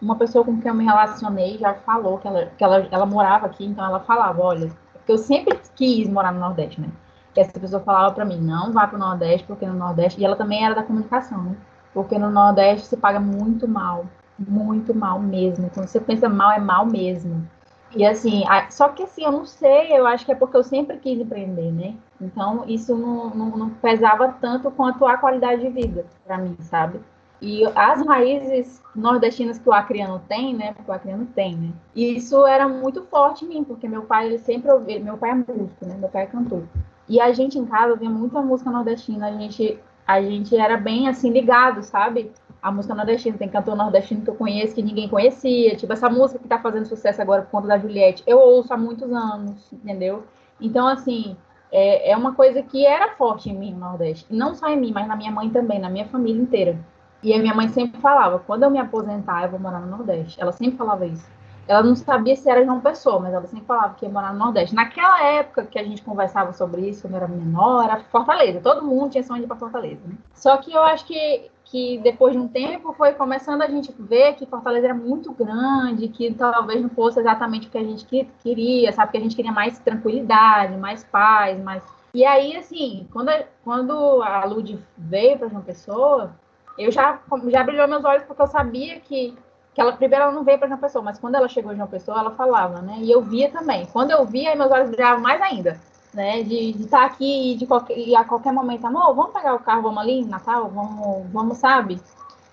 [0.00, 3.46] uma pessoa com quem eu me relacionei já falou que ela, que ela, ela morava
[3.46, 6.88] aqui, então ela falava, olha, porque eu sempre quis morar no Nordeste, né?
[7.36, 10.24] que essa pessoa falava para mim, não vá para o Nordeste, porque no Nordeste, e
[10.24, 11.56] ela também era da comunicação, né?
[11.92, 14.06] Porque no Nordeste se paga muito mal,
[14.38, 15.68] muito mal mesmo.
[15.68, 17.46] Quando você pensa mal, é mal mesmo.
[17.94, 20.96] E assim, só que assim, eu não sei, eu acho que é porque eu sempre
[20.96, 21.94] quis empreender, né?
[22.18, 27.00] Então, isso não, não, não pesava tanto quanto a qualidade de vida para mim, sabe?
[27.40, 30.72] E as raízes nordestinas que o acriano tem, né?
[30.72, 31.70] Porque o acriano tem, né?
[31.94, 35.30] E isso era muito forte em mim, porque meu pai, ele sempre ouvia, meu pai
[35.30, 35.96] é músico, né?
[35.98, 36.62] Meu pai é cantor.
[37.08, 41.08] E a gente em casa ouvia muita música nordestina, a gente, a gente era bem
[41.08, 42.32] assim ligado, sabe?
[42.62, 46.38] A música nordestina, tem cantor nordestino que eu conheço que ninguém conhecia, tipo essa música
[46.40, 50.24] que tá fazendo sucesso agora por conta da Juliette, eu ouço há muitos anos, entendeu?
[50.60, 51.36] Então, assim,
[51.70, 54.26] é, é uma coisa que era forte em mim no Nordeste.
[54.30, 56.78] Não só em mim, mas na minha mãe também, na minha família inteira.
[57.26, 60.40] E a minha mãe sempre falava: quando eu me aposentar, eu vou morar no Nordeste.
[60.40, 61.28] Ela sempre falava isso.
[61.66, 64.38] Ela não sabia se era João Pessoa, mas ela sempre falava que ia morar no
[64.38, 64.72] Nordeste.
[64.72, 68.60] Naquela época que a gente conversava sobre isso, quando eu era menor, era Fortaleza.
[68.60, 70.00] Todo mundo tinha sonho de ir para Fortaleza.
[70.06, 70.14] Né?
[70.34, 74.34] Só que eu acho que, que depois de um tempo foi começando a gente ver
[74.34, 78.06] que Fortaleza era muito grande, que talvez não fosse exatamente o que a gente
[78.40, 79.10] queria, sabe?
[79.10, 81.82] Que a gente queria mais tranquilidade, mais paz, mais.
[82.14, 83.32] E aí, assim, quando,
[83.64, 86.30] quando a Lud veio para João Pessoa,
[86.78, 89.36] eu já, já brilhou meus olhos porque eu sabia que,
[89.74, 91.88] que ela, primeiro, ela não veio para João Pessoa, mas quando ela chegou em João
[91.88, 92.98] Pessoa, ela falava, né?
[93.00, 93.86] E eu via também.
[93.86, 95.80] Quando eu via, meus olhos brilhavam mais ainda,
[96.12, 96.42] né?
[96.42, 99.60] De estar tá aqui e, de qualquer, e a qualquer momento, amor, vamos pegar o
[99.60, 102.00] carro, vamos ali, Natal, vamos, vamos sabe?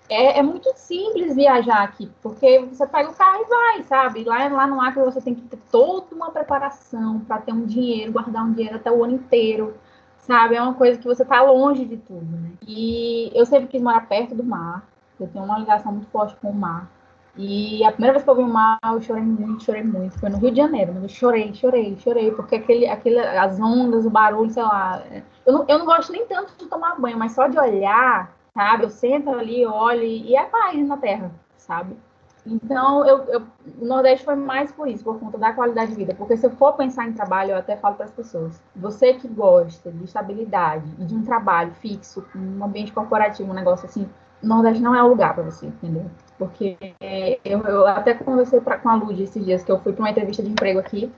[0.10, 4.24] É, é, muito simples viajar aqui, porque você pega o carro e vai, sabe?
[4.24, 8.12] Lá, lá no Acre você tem que ter toda uma preparação para ter um dinheiro,
[8.12, 9.76] guardar um dinheiro até o ano inteiro,
[10.26, 10.56] sabe?
[10.56, 12.52] É uma coisa que você tá longe de tudo, né?
[12.68, 14.88] E eu sempre quis morar perto do mar,
[15.20, 16.90] eu tenho uma ligação muito forte com o mar.
[17.36, 20.20] E a primeira vez que eu vi o mar, eu chorei muito, chorei muito.
[20.20, 24.10] Foi no Rio de Janeiro, eu chorei, chorei, chorei, porque aquele, aquele, as ondas, o
[24.10, 25.02] barulho, sei lá.
[25.46, 28.84] Eu não, eu não gosto nem tanto de tomar banho, mas só de olhar, sabe?
[28.84, 31.98] Eu sento ali, olho e é paz na terra, sabe?
[32.46, 33.42] Então, eu, eu,
[33.80, 36.14] o Nordeste foi mais por isso, por conta da qualidade de vida.
[36.14, 39.28] Porque se eu for pensar em trabalho, eu até falo para as pessoas: você que
[39.28, 44.10] gosta de estabilidade e de um trabalho fixo, um ambiente corporativo, um negócio assim,
[44.42, 46.06] o Nordeste não é o lugar para você, entendeu?
[46.38, 46.78] Porque
[47.46, 50.10] eu, eu até conversei pra, com a Lud esses dias que eu fui para uma
[50.10, 51.12] entrevista de emprego aqui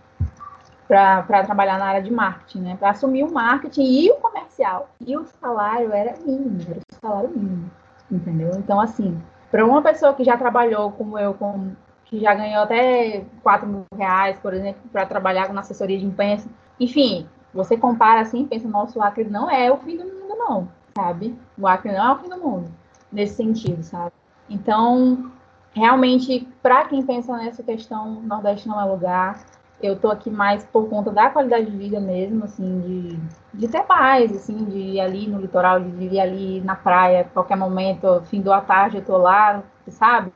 [0.88, 2.77] para trabalhar na área de marketing, né?
[2.77, 4.89] Para assumir o marketing e o comercial.
[5.01, 7.71] E o salário era mínimo, era o salário mínimo,
[8.11, 8.51] entendeu?
[8.57, 9.19] Então, assim,
[9.51, 11.71] para uma pessoa que já trabalhou como eu, com,
[12.05, 16.49] que já ganhou até 4 mil reais, por exemplo, para trabalhar na assessoria de imprensa,
[16.79, 20.67] enfim, você compara assim, pensa, nossa, o Acre não é o fim do mundo, não,
[20.97, 21.38] sabe?
[21.58, 22.69] O Acre não é o fim do mundo,
[23.12, 24.12] nesse sentido, sabe?
[24.49, 25.31] Então,
[25.71, 29.39] realmente, para quem pensa nessa questão, Nordeste não é lugar.
[29.86, 33.84] Eu tô aqui mais por conta da qualidade de vida mesmo, assim, de, de ter
[33.84, 38.41] paz, assim, de ir ali no litoral, de ir ali na praia, qualquer momento, fim
[38.41, 40.32] da tarde eu tô lá, sabe?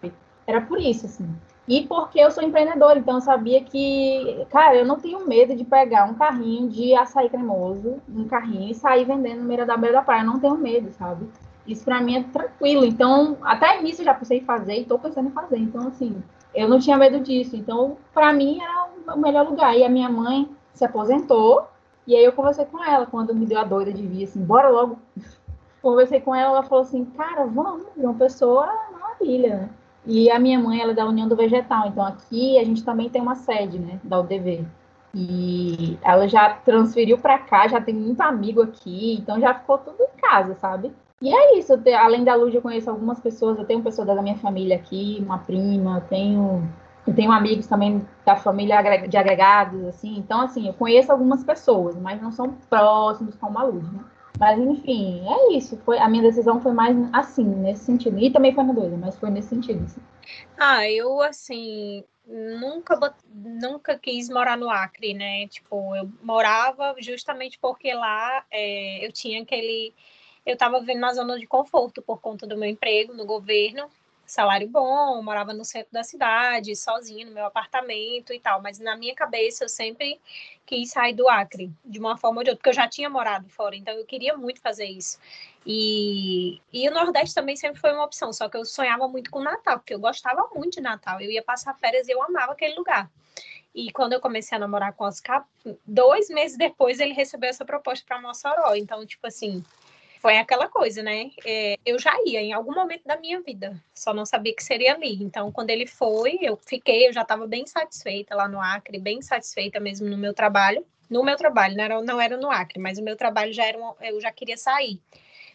[0.45, 1.27] Era por isso, assim.
[1.67, 5.63] E porque eu sou empreendedora, então eu sabia que, cara, eu não tenho medo de
[5.63, 9.97] pegar um carrinho de açaí cremoso, um carrinho, e sair vendendo no meio da beira
[9.97, 10.21] da praia.
[10.21, 11.29] Eu não tenho medo, sabe?
[11.67, 12.83] Isso para mim é tranquilo.
[12.83, 15.59] Então, até nisso eu já pensei em fazer e estou pensando em fazer.
[15.59, 17.55] Então, assim, eu não tinha medo disso.
[17.55, 19.77] Então, para mim era o melhor lugar.
[19.77, 21.67] E a minha mãe se aposentou.
[22.07, 24.69] E aí eu conversei com ela quando me deu a doida de vir, assim, bora
[24.69, 24.97] logo.
[25.81, 29.69] Conversei com ela, ela falou assim, cara, vamos, uma pessoa maravilha?
[30.05, 33.09] E a minha mãe, ela é da União do Vegetal, então aqui a gente também
[33.09, 34.65] tem uma sede, né, da UDV.
[35.13, 40.01] E ela já transferiu para cá, já tem muito amigo aqui, então já ficou tudo
[40.01, 40.91] em casa, sabe?
[41.21, 44.37] E é isso, além da Luz, eu conheço algumas pessoas, eu tenho pessoas da minha
[44.37, 46.69] família aqui, uma prima, eu tenho,
[47.05, 51.97] eu tenho amigos também da família de agregados, assim, então, assim, eu conheço algumas pessoas,
[51.97, 53.99] mas não são próximos como a Luz, né?
[54.39, 58.55] Mas, enfim, é isso, foi, a minha decisão foi mais assim, nesse sentido, e também
[58.55, 59.99] foi na doida, mas foi nesse sentido, assim.
[60.57, 62.97] Ah, eu, assim, nunca,
[63.33, 65.47] nunca quis morar no Acre, né?
[65.47, 69.93] Tipo, eu morava justamente porque lá é, eu tinha aquele
[70.51, 73.89] eu estava vivendo na zona de conforto por conta do meu emprego no governo,
[74.25, 78.95] salário bom, morava no centro da cidade, sozinha no meu apartamento e tal, mas na
[78.95, 80.19] minha cabeça eu sempre
[80.65, 83.49] quis sair do Acre, de uma forma ou de outra, porque eu já tinha morado
[83.49, 85.19] fora, então eu queria muito fazer isso.
[85.65, 89.41] E, e o Nordeste também sempre foi uma opção, só que eu sonhava muito com
[89.41, 92.75] Natal, porque eu gostava muito de Natal, eu ia passar férias e eu amava aquele
[92.75, 93.09] lugar.
[93.73, 95.45] E quando eu comecei a namorar com o Oscar,
[95.85, 98.75] dois meses depois ele recebeu essa proposta para Mossoró.
[98.75, 99.63] Então, tipo assim,
[100.19, 101.31] foi aquela coisa, né?
[101.45, 104.93] É, eu já ia em algum momento da minha vida, só não sabia que seria
[104.93, 105.23] ali.
[105.23, 109.21] Então, quando ele foi, eu fiquei, eu já estava bem satisfeita lá no Acre, bem
[109.21, 110.85] satisfeita mesmo no meu trabalho.
[111.09, 113.79] no meu trabalho, não era, não era no Acre, mas o meu trabalho já era,
[114.01, 115.01] eu já queria sair.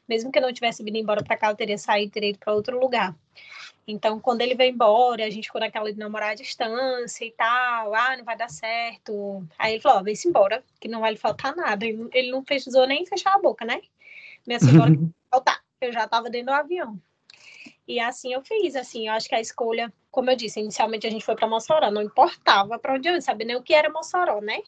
[0.09, 2.79] Mesmo que eu não tivesse vindo embora para cá, eu teria saído, ido para outro
[2.79, 3.14] lugar.
[3.87, 7.94] Então, quando ele veio embora, a gente ficou naquela de namorar à distância e tal,
[7.94, 9.46] ah, não vai dar certo.
[9.59, 11.85] Aí ele falou, vem-se embora, que não vai lhe faltar nada.
[11.87, 13.83] Ele não precisou nem fechar a boca, né?
[14.46, 14.92] Minha senhora,
[15.30, 15.61] faltar.
[15.80, 17.00] Eu já estava dentro do avião.
[17.87, 21.11] E assim eu fiz, assim, eu acho que a escolha, como eu disse, inicialmente a
[21.11, 23.90] gente foi para Mossoró, não importava para onde eu ia, sabia nem o que era
[23.90, 24.62] Mossoró, né?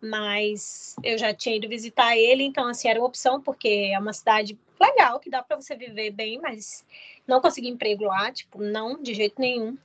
[0.00, 4.12] Mas eu já tinha ido visitar ele, então assim era uma opção porque é uma
[4.12, 6.84] cidade legal que dá para você viver bem, mas
[7.26, 9.78] não consegui emprego lá, tipo, não de jeito nenhum.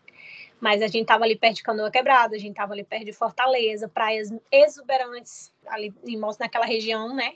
[0.60, 3.14] Mas a gente tava ali perto de Canoa Quebrada, a gente tava ali perto de
[3.14, 7.34] Fortaleza, praias exuberantes ali em, naquela região, né?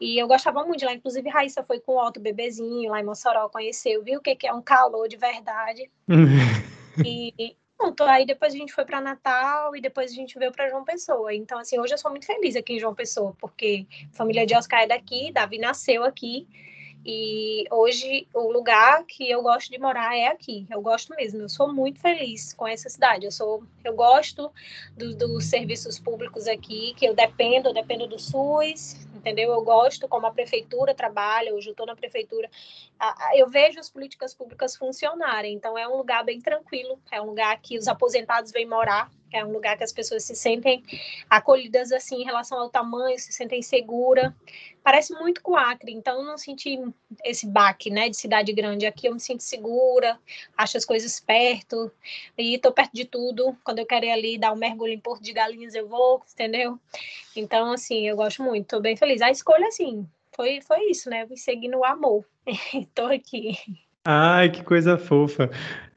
[0.00, 3.04] E eu gostava muito de lá, inclusive Raíssa foi com o Otto bebezinho lá em
[3.04, 5.90] Mossoró, conheceu, viu o que, que é um calor de verdade.
[7.04, 10.52] e, e pronto, aí depois a gente foi para Natal e depois a gente veio
[10.52, 11.34] para João Pessoa.
[11.34, 14.54] Então, assim, hoje eu sou muito feliz aqui em João Pessoa, porque a família de
[14.54, 16.46] Oscar é daqui, Davi nasceu aqui.
[17.04, 20.66] E hoje o lugar que eu gosto de morar é aqui.
[20.70, 21.40] Eu gosto mesmo.
[21.40, 23.24] Eu sou muito feliz com essa cidade.
[23.24, 24.52] Eu sou, eu gosto
[24.96, 29.52] do, dos serviços públicos aqui, que eu dependo, eu dependo do SUS, entendeu?
[29.52, 31.52] Eu gosto como a prefeitura trabalha.
[31.52, 32.48] Hoje eu estou na prefeitura.
[33.34, 35.54] Eu vejo as políticas públicas funcionarem.
[35.54, 37.00] Então é um lugar bem tranquilo.
[37.10, 40.34] É um lugar que os aposentados vêm morar é um lugar que as pessoas se
[40.34, 40.82] sentem
[41.28, 44.34] acolhidas assim em relação ao tamanho, se sentem segura.
[44.82, 46.78] Parece muito com o Acre, então eu não senti
[47.24, 48.84] esse baque, né, de cidade grande.
[48.84, 50.18] Aqui eu me sinto segura,
[50.56, 51.90] acho as coisas perto,
[52.36, 53.56] e estou perto de tudo.
[53.62, 56.78] Quando eu quero ir ali dar um mergulho em Porto de Galinhas, eu vou, entendeu?
[57.36, 59.22] Então, assim, eu gosto muito, estou bem feliz.
[59.22, 61.26] A escolha, assim, foi, foi isso, né?
[61.28, 62.24] Eu seguir no amor.
[62.74, 63.56] Estou aqui.
[64.04, 65.50] Ai, que coisa fofa.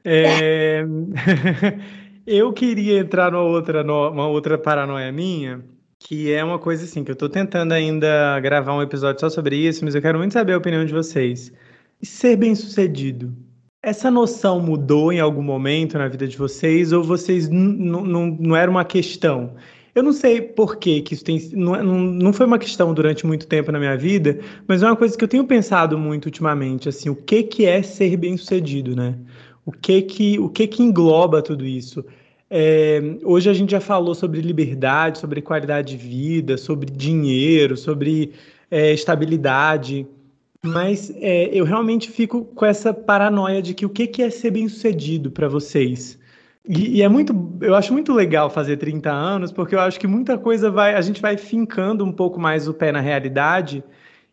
[0.04, 0.82] É...
[2.26, 5.64] Eu queria entrar numa outra, numa outra paranoia minha,
[6.00, 9.56] que é uma coisa assim, que eu tô tentando ainda gravar um episódio só sobre
[9.56, 11.52] isso, mas eu quero muito saber a opinião de vocês.
[12.02, 13.32] E ser bem-sucedido.
[13.80, 18.84] Essa noção mudou em algum momento na vida de vocês ou vocês não era uma
[18.84, 19.54] questão?
[19.94, 21.38] Eu não sei por que isso tem.
[21.52, 24.96] Não, não, não foi uma questão durante muito tempo na minha vida, mas é uma
[24.96, 29.16] coisa que eu tenho pensado muito ultimamente, assim, o que, que é ser bem-sucedido, né?
[29.66, 32.04] O que que, o que, que engloba tudo isso?
[32.48, 38.32] É, hoje a gente já falou sobre liberdade, sobre qualidade de vida, sobre dinheiro, sobre
[38.70, 40.06] é, estabilidade,
[40.62, 44.52] mas é, eu realmente fico com essa paranoia de que o que, que é ser
[44.52, 46.16] bem-sucedido para vocês?
[46.68, 50.06] E, e, é muito, eu acho muito legal fazer 30 anos, porque eu acho que
[50.06, 53.82] muita coisa vai, a gente vai fincando um pouco mais o pé na realidade.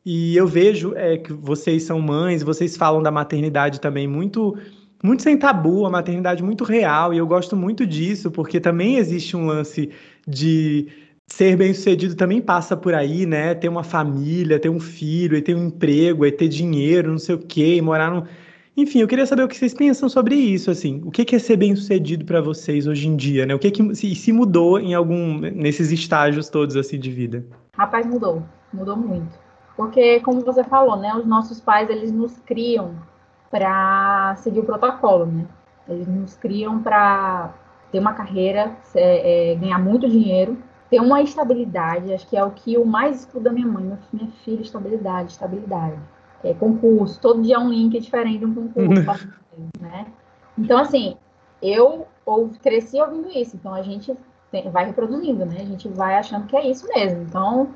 [0.06, 4.58] E eu vejo é, que vocês são mães, vocês falam da maternidade também muito
[5.04, 9.36] muito sem tabu, a maternidade muito real, e eu gosto muito disso, porque também existe
[9.36, 9.92] um lance
[10.26, 10.88] de
[11.28, 13.54] ser bem-sucedido também passa por aí, né?
[13.54, 17.36] Ter uma família, ter um filho, e ter um emprego, e ter dinheiro, não sei
[17.36, 18.24] o quê, e morar num...
[18.76, 21.02] Enfim, eu queria saber o que vocês pensam sobre isso, assim.
[21.06, 23.54] O que é ser bem-sucedido para vocês hoje em dia, né?
[23.54, 27.46] O que que se, se mudou em algum nesses estágios todos assim de vida?
[27.76, 29.38] Rapaz, mudou, mudou muito.
[29.78, 32.96] Porque como você falou, né, os nossos pais eles nos criam
[33.54, 35.46] para seguir o protocolo, né?
[35.88, 37.54] Eles nos criam para
[37.92, 40.58] ter uma carreira, é, é, ganhar muito dinheiro,
[40.90, 44.64] ter uma estabilidade, acho que é o que o mais estuda minha mãe, minha filha,
[44.64, 46.00] estabilidade, estabilidade.
[46.44, 49.30] É, concurso, todo dia é um link diferente de um concurso,
[49.80, 50.08] né?
[50.58, 51.16] Então, assim,
[51.62, 54.18] eu ou, cresci ouvindo isso, então a gente
[54.50, 55.58] tem, vai reproduzindo, né?
[55.60, 57.22] A gente vai achando que é isso mesmo.
[57.22, 57.70] Então,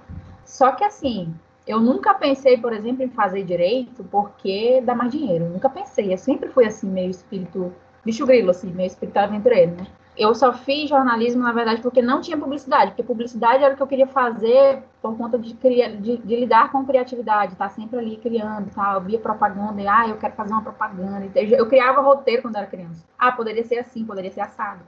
[0.44, 1.36] só que assim,
[1.68, 5.46] eu nunca pensei, por exemplo, em fazer direito porque dá mais dinheiro.
[5.46, 6.14] Eu nunca pensei.
[6.14, 7.74] Eu sempre fui assim, meio espírito,
[8.06, 9.88] bicho grilo, assim, meio espírito aventureiro, né?
[10.18, 13.84] Eu só fiz jornalismo, na verdade, porque não tinha publicidade, porque publicidade era o que
[13.84, 18.72] eu queria fazer por conta de, de, de lidar com criatividade, tá sempre ali criando,
[18.74, 18.96] tá?
[18.96, 21.30] Eu via propaganda, e, ah, eu quero fazer uma propaganda.
[21.36, 23.06] Eu criava roteiro quando era criança.
[23.20, 24.80] Ah, poderia ser assim, poderia ser assado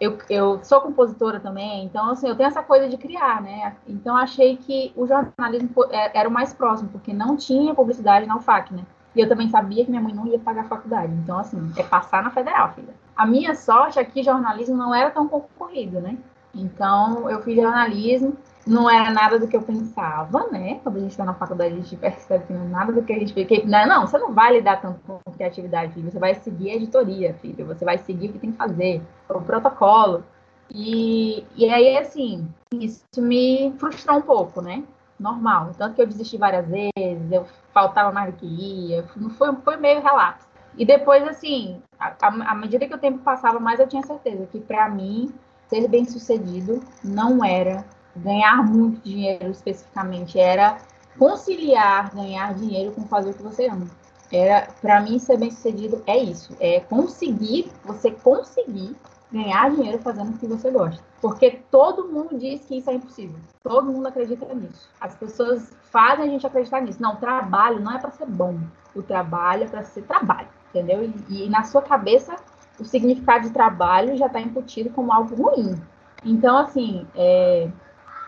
[0.00, 3.74] eu, eu sou compositora também, então assim, eu tenho essa coisa de criar, né?
[3.88, 8.36] Então achei que o jornalismo é, era o mais próximo, porque não tinha publicidade na
[8.36, 8.84] UFAC, né?
[9.14, 11.10] E eu também sabia que minha mãe não ia pagar a faculdade.
[11.14, 12.94] Então, assim, é passar na federal, filha.
[13.16, 16.18] A minha sorte é que jornalismo não era tão concorrido, né?
[16.54, 20.80] Então, eu fiz jornalismo não era nada do que eu pensava, né?
[20.82, 23.12] Quando a gente está na faculdade, a gente percebe que não é nada do que
[23.12, 23.64] a gente fica.
[23.64, 26.10] Não, não, você não vai lidar tanto com criatividade, filho.
[26.10, 27.64] Você vai seguir a editoria, filho.
[27.66, 30.24] Você vai seguir o que tem que fazer, o protocolo.
[30.68, 34.82] E, e aí, assim, isso me frustrou um pouco, né?
[35.18, 35.70] Normal.
[35.78, 39.04] Tanto que eu desisti várias vezes, eu faltava mais do que ia.
[39.38, 40.46] Foi, foi meio relapso.
[40.76, 44.88] E depois, assim, à medida que o tempo passava mais, eu tinha certeza que, para
[44.88, 45.32] mim,
[45.68, 47.84] ser bem sucedido não era
[48.16, 50.78] ganhar muito dinheiro especificamente, era
[51.18, 53.86] conciliar ganhar dinheiro com fazer o que você ama.
[54.32, 58.96] Era, para mim, ser bem sucedido é isso, é conseguir, você conseguir
[59.30, 61.02] ganhar dinheiro fazendo o que você gosta.
[61.20, 63.36] Porque todo mundo diz que isso é impossível.
[63.62, 64.88] Todo mundo acredita nisso.
[65.00, 67.00] As pessoas fazem a gente acreditar nisso.
[67.00, 68.58] Não, trabalho não é para ser bom.
[68.94, 71.04] O trabalho é para ser trabalho, entendeu?
[71.28, 72.36] E, e, na sua cabeça,
[72.78, 75.80] o significado de trabalho já está incutido como algo ruim.
[76.24, 77.68] Então, assim, é,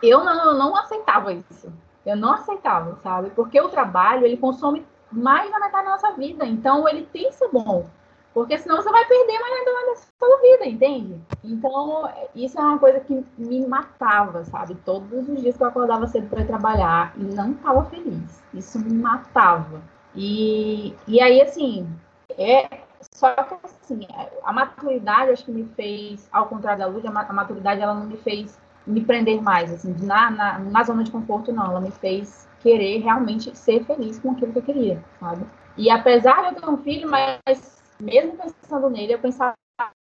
[0.01, 1.71] eu não, não aceitava isso.
[2.05, 3.29] Eu não aceitava, sabe?
[3.31, 6.45] Porque o trabalho, ele consome mais da metade da nossa vida.
[6.45, 7.85] Então, ele tem que ser bom.
[8.33, 11.19] Porque senão você vai perder mais da sua vida, entende?
[11.43, 14.75] Então, isso é uma coisa que me matava, sabe?
[14.85, 18.43] Todos os dias que eu acordava cedo para trabalhar e não estava feliz.
[18.53, 19.81] Isso me matava.
[20.15, 21.89] E, e aí, assim,
[22.37, 22.69] é,
[23.13, 24.07] só que assim,
[24.43, 28.17] a maturidade acho que me fez, ao contrário da Luz, a maturidade ela não me
[28.17, 28.59] fez
[28.89, 31.65] me prender mais, assim, na, na, na zona de conforto, não.
[31.65, 35.45] Ela me fez querer realmente ser feliz com aquilo que eu queria, sabe?
[35.77, 39.53] E apesar de eu ter um filho, mas mesmo pensando nele, eu pensava,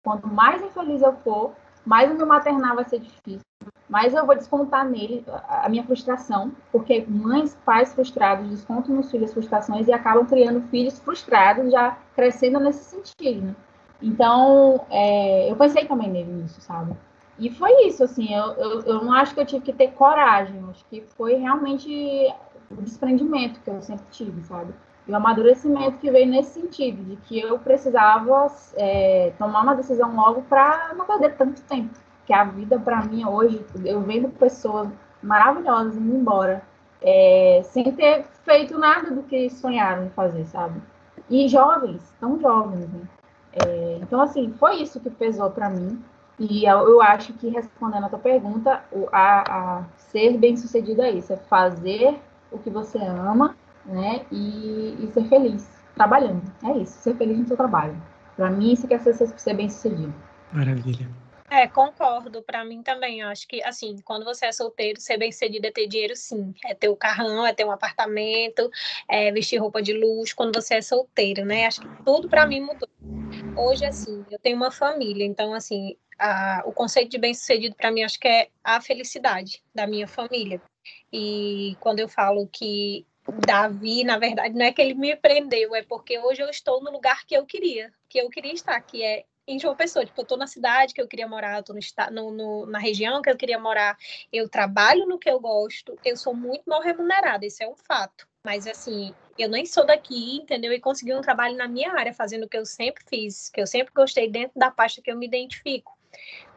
[0.03, 1.53] quanto mais infeliz eu for,
[1.85, 3.45] mais o meu maternar vai ser difícil,
[3.89, 9.33] mais eu vou descontar nele a minha frustração, porque mães, pais frustrados descontam nos filhos
[9.33, 13.55] frustrações e acabam criando filhos frustrados, já crescendo nesse sentido, né?
[14.01, 16.93] Então, é, eu pensei também nele nisso, sabe?
[17.39, 20.63] E foi isso, assim, eu, eu, eu não acho que eu tive que ter coragem,
[20.69, 22.31] acho que foi realmente
[22.69, 24.73] o desprendimento que eu sempre tive, sabe?
[25.07, 30.15] E o amadurecimento que veio nesse sentido, de que eu precisava é, tomar uma decisão
[30.15, 31.93] logo para não perder tanto tempo.
[32.25, 34.87] Que a vida, para mim, hoje, eu vendo pessoas
[35.21, 36.63] maravilhosas indo embora,
[37.01, 40.81] é, sem ter feito nada do que sonharam em fazer, sabe?
[41.29, 43.01] E jovens, tão jovens, né?
[43.65, 46.01] É, então, assim, foi isso que pesou para mim.
[46.39, 51.31] E eu, eu, acho que, respondendo a tua pergunta, a, a ser bem-sucedido é isso,
[51.31, 52.19] é fazer
[52.51, 53.55] o que você ama
[53.85, 54.21] né?
[54.31, 56.41] E, e, ser feliz trabalhando.
[56.63, 57.95] É isso, ser feliz no seu trabalho.
[58.35, 60.13] Para mim, isso quer ser, ser bem sucedido.
[60.51, 61.07] Maravilha.
[61.53, 62.41] É, concordo.
[62.41, 63.19] Para mim também.
[63.19, 66.51] Eu acho que, assim, quando você é solteiro, ser bem sucedido é ter dinheiro, sim.
[66.65, 68.71] É ter o carrão, é ter um apartamento,
[69.07, 70.35] é vestir roupa de luxo.
[70.35, 71.67] Quando você é solteiro, né?
[71.67, 72.89] Acho que tudo para mim mudou.
[73.55, 77.91] Hoje, assim, eu tenho uma família, então, assim, a, o conceito de bem sucedido para
[77.91, 80.59] mim acho que é a felicidade da minha família.
[81.11, 83.05] E quando eu falo que
[83.45, 86.91] Davi, na verdade, não é que ele me prendeu, é porque hoje eu estou no
[86.91, 90.05] lugar que eu queria, que eu queria estar, que é em João Pessoa.
[90.05, 93.21] Tipo, eu estou na cidade que eu queria morar, eu estou no, no, na região
[93.21, 93.97] que eu queria morar,
[94.31, 98.27] eu trabalho no que eu gosto, eu sou muito mal remunerada, isso é um fato.
[98.45, 100.73] Mas, assim, eu nem sou daqui, entendeu?
[100.73, 103.67] E consegui um trabalho na minha área, fazendo o que eu sempre fiz, que eu
[103.67, 105.93] sempre gostei dentro da pasta que eu me identifico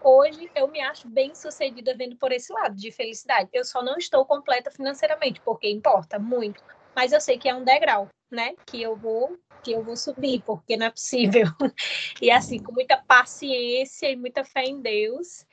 [0.07, 3.51] hoje eu me acho bem sucedida vendo por esse lado de felicidade.
[3.53, 6.63] Eu só não estou completa financeiramente, porque importa muito.
[6.95, 8.55] Mas eu sei que é um degrau, né?
[8.65, 9.37] Que eu vou
[9.67, 11.47] que eu vou subir, porque não é possível.
[12.23, 15.45] E assim, com muita paciência e muita fé em Deus,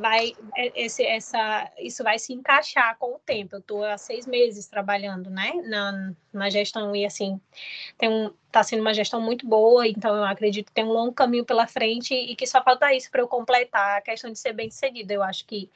[0.00, 3.54] vai é, esse, essa, isso vai se encaixar com o tempo.
[3.54, 7.40] Eu estou há seis meses trabalhando, né, na, na gestão e assim
[7.96, 9.86] tem um, tá sendo uma gestão muito boa.
[9.86, 13.10] Então eu acredito que tem um longo caminho pela frente e que só falta isso
[13.10, 15.12] para eu completar a questão de ser bem sucedida.
[15.12, 15.70] Eu acho que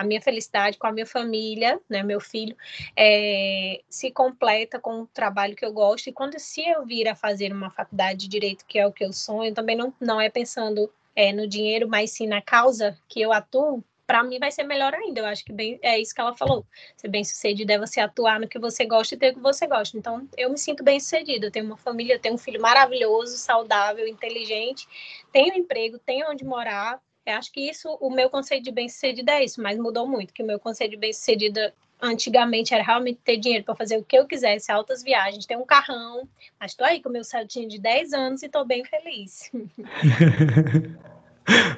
[0.00, 2.56] a minha felicidade com a minha família, né, meu filho,
[2.96, 6.08] é, se completa com o trabalho que eu gosto.
[6.08, 9.04] E quando se eu vir a fazer uma faculdade de direito, que é o que
[9.04, 13.20] eu sonho, também não, não é pensando é, no dinheiro, mas sim na causa que
[13.20, 15.20] eu atuo, para mim vai ser melhor ainda.
[15.20, 16.64] Eu acho que bem, é isso que ela falou.
[16.96, 19.66] Ser bem sucedido é você atuar no que você gosta e ter o que você
[19.66, 19.98] gosta.
[19.98, 21.46] Então, eu me sinto bem sucedida.
[21.46, 24.88] Eu tenho uma família, tenho um filho maravilhoso, saudável, inteligente,
[25.30, 26.98] tenho emprego, tenho onde morar.
[27.26, 30.32] Eu acho que isso, o meu conceito de bem sucedido é isso, mas mudou muito.
[30.32, 34.04] Que o meu conceito de bem sucedida antigamente era realmente ter dinheiro para fazer o
[34.04, 36.26] que eu quisesse, altas viagens, ter um carrão.
[36.58, 39.50] Mas estou aí com o meu saltinho de 10 anos e estou bem feliz.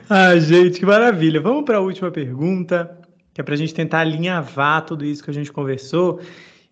[0.09, 1.41] ah, gente, que maravilha.
[1.41, 2.99] Vamos para a última pergunta,
[3.35, 6.21] que é para a gente tentar alinhavar tudo isso que a gente conversou.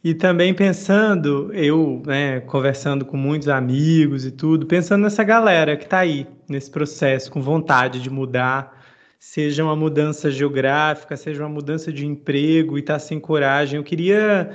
[0.02, 5.84] E também pensando, eu, né, conversando com muitos amigos e tudo, pensando nessa galera que
[5.84, 8.82] está aí, nesse processo, com vontade de mudar,
[9.18, 13.76] seja uma mudança geográfica, seja uma mudança de emprego e está sem coragem.
[13.76, 14.50] Eu queria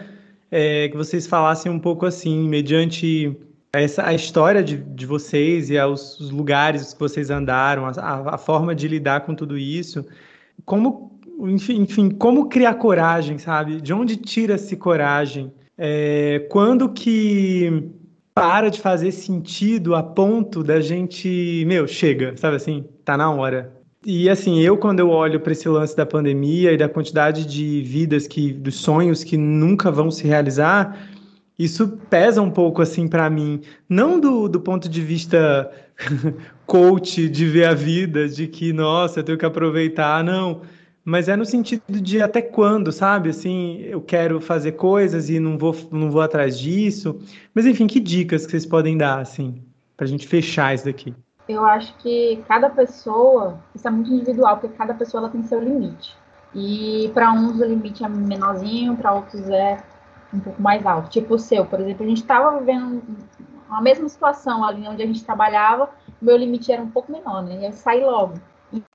[0.50, 3.38] é, que vocês falassem um pouco assim, mediante
[3.72, 8.38] essa, a história de, de vocês e os, os lugares que vocês andaram, a, a,
[8.38, 10.06] forma de lidar com tudo isso,
[10.66, 13.82] como, enfim, enfim, como criar coragem, sabe?
[13.82, 15.52] De onde tira-se coragem?
[15.78, 17.92] É, quando que
[18.34, 22.84] para de fazer sentido a ponto da gente, meu, chega, sabe assim?
[23.04, 23.74] Tá na hora.
[24.06, 27.82] E assim, eu quando eu olho para esse lance da pandemia e da quantidade de
[27.82, 31.10] vidas que, dos sonhos que nunca vão se realizar,
[31.58, 35.72] isso pesa um pouco assim para mim, não do, do ponto de vista
[36.68, 40.62] coach de ver a vida, de que nossa, eu tenho que aproveitar, não,
[41.06, 43.30] mas é no sentido de até quando, sabe?
[43.30, 47.20] Assim, eu quero fazer coisas e não vou não vou atrás disso.
[47.54, 49.62] Mas enfim, que dicas que vocês podem dar assim,
[49.96, 51.14] para a gente fechar isso daqui?
[51.48, 55.62] Eu acho que cada pessoa, isso é muito individual, porque cada pessoa ela tem seu
[55.62, 56.18] limite.
[56.56, 59.78] E para uns o limite é menorzinho, para outros é
[60.34, 61.10] um pouco mais alto.
[61.12, 63.04] Tipo o seu, por exemplo, a gente estava vivendo
[63.70, 65.90] a mesma situação ali onde a gente trabalhava,
[66.20, 67.62] o meu limite era um pouco menor, né?
[67.62, 68.34] Ia sair logo.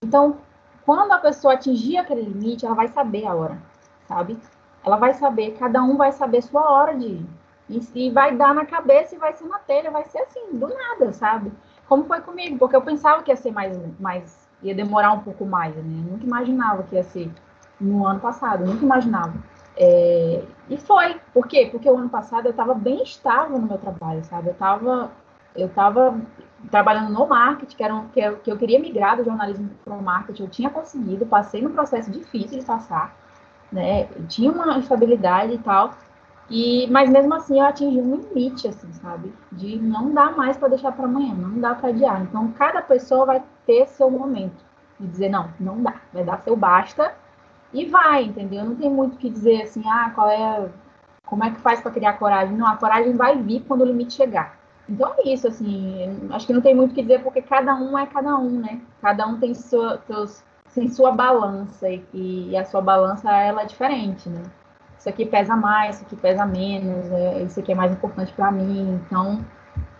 [0.03, 0.39] Então,
[0.85, 3.59] quando a pessoa atingir aquele limite, ela vai saber a hora,
[4.07, 4.39] sabe?
[4.85, 7.27] Ela vai saber, cada um vai saber sua hora de ir.
[7.69, 10.69] E, e vai dar na cabeça e vai ser na telha, vai ser assim, do
[10.69, 11.53] nada, sabe?
[11.89, 15.45] Como foi comigo, porque eu pensava que ia ser mais, mais ia demorar um pouco
[15.45, 15.83] mais, né?
[15.83, 17.31] Eu nunca imaginava que ia ser
[17.81, 19.35] no ano passado, nunca imaginava.
[19.77, 21.21] É, e foi.
[21.33, 21.69] Por quê?
[21.71, 24.49] Porque o ano passado eu estava bem estável no meu trabalho, sabe?
[24.49, 25.11] Eu estava
[25.55, 26.21] eu tava
[26.71, 29.95] trabalhando no marketing, que, era um, que, eu, que eu queria migrar do jornalismo para
[29.95, 30.43] o marketing.
[30.43, 33.17] Eu tinha conseguido, passei no processo difícil de passar,
[33.73, 34.05] né?
[34.29, 35.95] Tinha uma estabilidade e tal.
[36.51, 39.33] E, mas mesmo assim eu atingi um limite, assim, sabe?
[39.53, 42.21] De não dá mais para deixar para amanhã, não dá para adiar.
[42.23, 44.65] Então cada pessoa vai ter seu momento
[44.99, 47.15] de dizer não, não dá, vai dar seu basta
[47.73, 48.65] e vai, entendeu?
[48.65, 50.69] Não tem muito que dizer assim, ah, qual é,
[51.25, 52.57] como é que faz para criar coragem?
[52.57, 54.60] Não, a coragem vai vir quando o limite chegar.
[54.91, 57.97] Então é isso, assim, acho que não tem muito o que dizer porque cada um
[57.97, 58.81] é cada um, né?
[59.01, 60.43] Cada um tem sua, teus,
[60.75, 64.43] tem sua balança e, e a sua balança ela é diferente, né?
[64.99, 68.51] Isso aqui pesa mais, isso aqui pesa menos, é, isso aqui é mais importante para
[68.51, 69.01] mim.
[69.07, 69.45] Então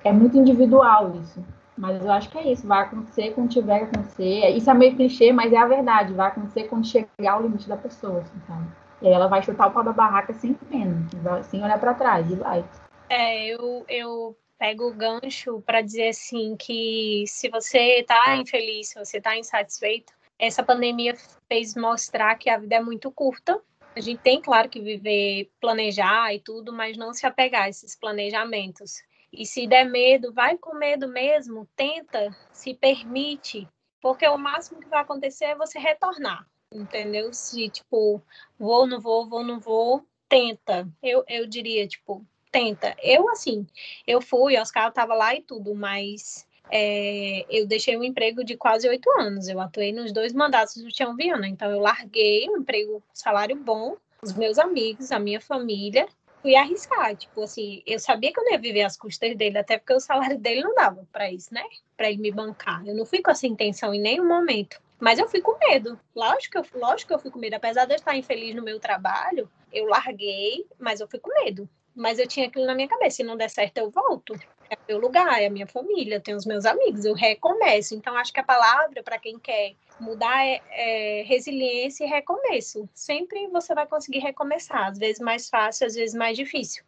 [0.03, 1.43] é muito individual isso.
[1.79, 4.49] Mas eu acho que é isso, vai acontecer quando tiver que acontecer.
[4.51, 6.13] Isso é meio clichê, mas é a verdade.
[6.13, 8.67] Vai acontecer quando chegar ao limite da pessoa, assim, sabe?
[9.01, 11.07] E aí ela vai chutar o pau da barraca sem pena,
[11.45, 12.63] sem olhar para trás, e vai.
[13.09, 18.99] É, eu, eu pego o gancho para dizer assim que se você está infeliz, se
[18.99, 21.15] você está insatisfeito, essa pandemia
[21.49, 23.59] fez mostrar que a vida é muito curta.
[23.97, 27.97] A gente tem, claro, que viver, planejar e tudo, mas não se apegar a esses
[27.97, 29.03] planejamentos.
[29.33, 33.67] E se der medo, vai com medo mesmo, tenta, se permite,
[34.01, 37.33] porque o máximo que vai acontecer é você retornar, entendeu?
[37.33, 38.23] Se, tipo,
[38.59, 40.87] vou, não vou, vou, não vou, tenta.
[41.03, 42.97] Eu, eu diria, tipo, tenta.
[43.03, 43.67] Eu, assim,
[44.07, 48.89] eu fui, Oscar estava lá e tudo, mas é, eu deixei um emprego de quase
[48.89, 49.49] oito anos.
[49.49, 53.97] Eu atuei nos dois mandatos do Tião Viana, então eu larguei um emprego, salário bom,
[54.23, 56.07] os meus amigos, a minha família,
[56.41, 57.17] fui arriscar.
[57.17, 60.01] Tipo assim, eu sabia que eu não ia viver às custas dele, até porque o
[60.01, 61.65] salário dele não dava para isso, né?
[61.97, 62.87] Para ele me bancar.
[62.87, 64.81] Eu não fui com essa intenção em nenhum momento.
[64.99, 65.99] Mas eu fui com medo.
[66.15, 67.55] Lógico que eu, lógico que eu fui com medo.
[67.55, 71.69] Apesar de eu estar infeliz no meu trabalho, eu larguei, mas eu fui com medo.
[71.95, 73.17] Mas eu tinha aquilo na minha cabeça.
[73.17, 74.35] Se não der certo, eu volto.
[74.71, 77.95] É meu lugar, é a minha família, eu tenho os meus amigos, eu recomeço.
[77.95, 82.89] Então, acho que a palavra, para quem quer mudar, é, é, resiliência e recomeço.
[82.95, 84.89] Sempre você vai conseguir recomeçar.
[84.89, 86.85] Às vezes mais fácil, às vezes mais difícil.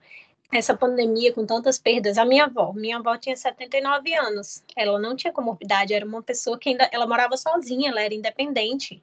[0.52, 5.16] Essa pandemia com tantas perdas, a minha avó, minha avó tinha 79 anos, ela não
[5.16, 9.02] tinha comorbidade, era uma pessoa que ainda, ela morava sozinha, ela era independente,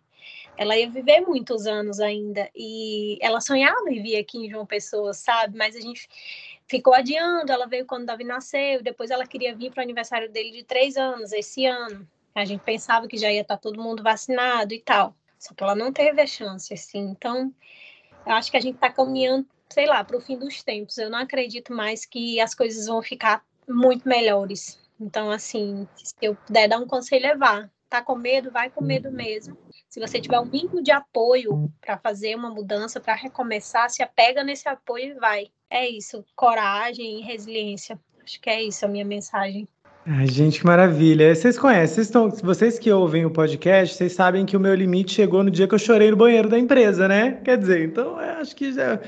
[0.59, 5.13] ela ia viver muitos anos ainda e ela sonhava em vir aqui em João Pessoa,
[5.13, 5.57] sabe?
[5.57, 6.09] Mas a gente
[6.67, 7.49] ficou adiando.
[7.49, 10.97] Ela veio quando Davi nasceu, depois ela queria vir para o aniversário dele de três
[10.97, 12.05] anos, esse ano.
[12.35, 15.15] A gente pensava que já ia estar tá todo mundo vacinado e tal.
[15.39, 17.07] Só que ela não teve a chance, assim.
[17.07, 17.53] Então,
[18.25, 20.97] eu acho que a gente está caminhando, sei lá, para o fim dos tempos.
[20.97, 24.77] Eu não acredito mais que as coisas vão ficar muito melhores.
[24.99, 27.69] Então, assim, se eu puder dar um conselho, é vá.
[27.89, 28.51] Tá com medo?
[28.51, 29.57] Vai com medo mesmo
[29.89, 34.43] se você tiver um mínimo de apoio para fazer uma mudança, para recomeçar, se apega
[34.43, 35.47] nesse apoio e vai.
[35.67, 37.99] É isso, coragem e resiliência.
[38.23, 39.67] Acho que é isso a minha mensagem.
[40.05, 41.33] Ai, gente, que maravilha.
[41.33, 45.43] Vocês conhecem, vocês, vocês que ouvem o podcast, vocês sabem que o meu limite chegou
[45.43, 47.39] no dia que eu chorei no banheiro da empresa, né?
[47.43, 48.99] Quer dizer, então acho que já.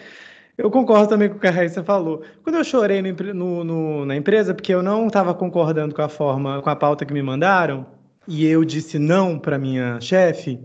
[0.58, 2.24] Eu concordo também com o que a Raíssa falou.
[2.44, 6.10] Quando eu chorei no, no, no, na empresa, porque eu não estava concordando com a
[6.10, 7.86] forma, com a pauta que me mandaram,
[8.28, 10.60] e eu disse não para minha chefe,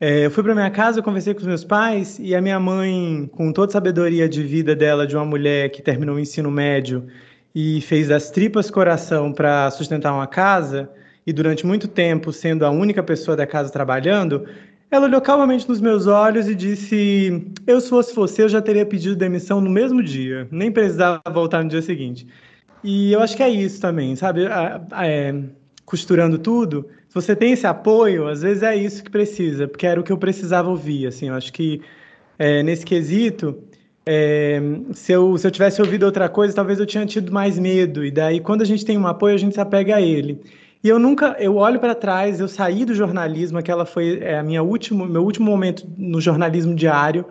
[0.00, 2.58] é, eu fui para minha casa, eu conversei com os meus pais e a minha
[2.58, 6.50] mãe, com toda a sabedoria de vida dela, de uma mulher que terminou o ensino
[6.50, 7.06] médio
[7.54, 10.90] e fez das tripas coração para sustentar uma casa,
[11.26, 14.46] e durante muito tempo sendo a única pessoa da casa trabalhando,
[14.90, 18.86] ela olhou calmamente nos meus olhos e disse: Eu, se fosse você, eu já teria
[18.86, 22.26] pedido demissão no mesmo dia, nem precisava voltar no dia seguinte.
[22.82, 24.46] E eu acho que é isso também, sabe?
[24.46, 25.34] É,
[25.84, 30.00] costurando tudo, se você tem esse apoio, às vezes é isso que precisa, porque era
[30.00, 31.82] o que eu precisava ouvir, assim, eu acho que
[32.38, 33.64] é, nesse quesito,
[34.06, 38.04] é, se, eu, se eu tivesse ouvido outra coisa, talvez eu tinha tido mais medo,
[38.04, 40.40] e daí quando a gente tem um apoio, a gente se apega a ele.
[40.84, 44.42] E eu nunca, eu olho para trás, eu saí do jornalismo, aquela foi é, a
[44.44, 47.26] minha último, meu último momento no jornalismo diário,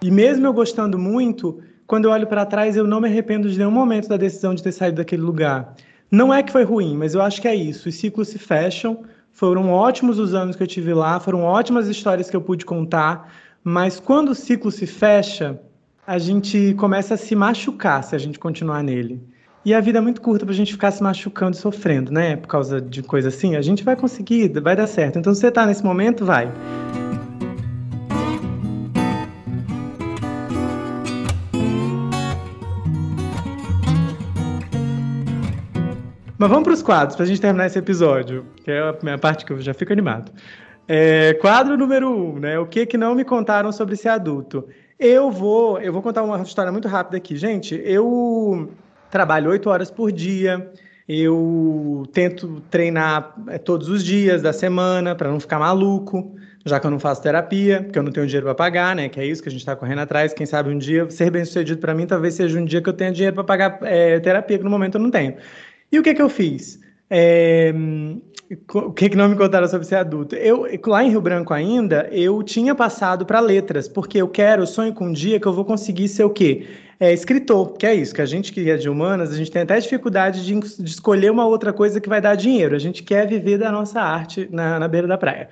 [0.00, 3.58] e mesmo eu gostando muito, quando eu olho para trás, eu não me arrependo de
[3.58, 5.74] nenhum momento da decisão de ter saído daquele lugar.
[6.08, 7.88] Não é que foi ruim, mas eu acho que é isso.
[7.88, 9.02] Os ciclos se fecham.
[9.34, 13.32] Foram ótimos os anos que eu tive lá, foram ótimas histórias que eu pude contar,
[13.64, 15.60] mas quando o ciclo se fecha,
[16.06, 19.20] a gente começa a se machucar se a gente continuar nele.
[19.64, 22.36] E a vida é muito curta para a gente ficar se machucando e sofrendo, né?
[22.36, 23.56] Por causa de coisa assim.
[23.56, 25.18] A gente vai conseguir, vai dar certo.
[25.18, 26.52] Então, se você está nesse momento, vai.
[36.36, 39.16] Mas vamos para os quadros, para a gente terminar esse episódio, que é a minha
[39.16, 40.32] parte que eu já fico animado.
[40.88, 42.58] É, quadro número um, né?
[42.58, 44.66] O que que não me contaram sobre ser adulto?
[44.98, 47.80] Eu vou, eu vou contar uma história muito rápida aqui, gente.
[47.84, 48.72] Eu
[49.10, 50.70] trabalho oito horas por dia.
[51.08, 56.86] Eu tento treinar é, todos os dias da semana para não ficar maluco, já que
[56.86, 59.08] eu não faço terapia, porque eu não tenho dinheiro para pagar, né?
[59.08, 60.34] Que é isso que a gente está correndo atrás.
[60.34, 62.94] Quem sabe um dia ser bem sucedido para mim, talvez seja um dia que eu
[62.94, 65.36] tenha dinheiro para pagar é, terapia, que no momento eu não tenho.
[65.94, 66.80] E o que, que eu fiz?
[67.08, 67.72] É,
[68.74, 70.34] o que, que não me contaram sobre ser adulto?
[70.34, 74.92] Eu, lá em Rio Branco ainda, eu tinha passado para letras, porque eu quero, sonho
[74.92, 76.66] com um dia que eu vou conseguir ser o quê?
[76.98, 79.62] É, escritor, que é isso, que a gente que é de humanas, a gente tem
[79.62, 82.74] até dificuldade de, de escolher uma outra coisa que vai dar dinheiro.
[82.74, 85.48] A gente quer viver da nossa arte na, na beira da praia.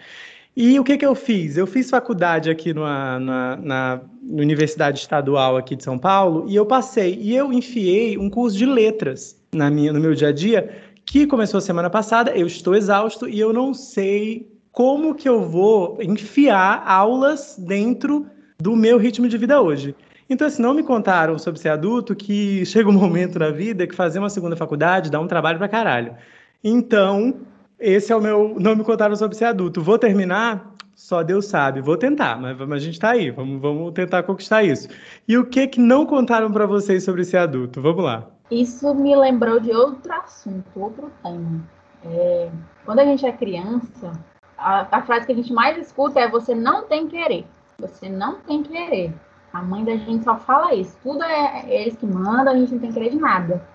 [0.55, 1.57] E o que, que eu fiz?
[1.57, 6.65] Eu fiz faculdade aqui numa, na, na, Universidade Estadual aqui de São Paulo e eu
[6.65, 7.19] passei.
[7.21, 10.71] E eu enfiei um curso de letras na minha, no meu dia a dia,
[11.05, 12.31] que começou semana passada.
[12.33, 18.27] Eu estou exausto e eu não sei como que eu vou enfiar aulas dentro
[18.61, 19.95] do meu ritmo de vida hoje.
[20.29, 23.95] Então, assim, não me contaram sobre ser adulto que chega um momento na vida que
[23.95, 26.15] fazer uma segunda faculdade dá um trabalho pra caralho.
[26.63, 27.35] Então,
[27.83, 28.57] esse é o meu.
[28.59, 29.83] Não me contaram sobre ser adulto.
[29.83, 30.73] Vou terminar?
[30.95, 31.81] Só Deus sabe.
[31.81, 33.31] Vou tentar, mas, a gente está aí.
[33.31, 34.89] Vamos, vamos tentar conquistar isso.
[35.27, 37.83] E o que que não contaram para vocês sobre ser adulto?
[37.83, 38.29] Vamos lá.
[38.51, 41.61] Isso me lembrou de outro assunto, outro tema.
[42.05, 42.51] É,
[42.85, 44.13] quando a gente é criança,
[44.57, 47.45] a, a frase que a gente mais escuta é: você não tem querer.
[47.79, 49.13] Você não tem querer.
[49.53, 50.97] A mãe da gente só fala isso.
[51.03, 53.67] Tudo é, é eles que mandam, a gente não tem querer de nada.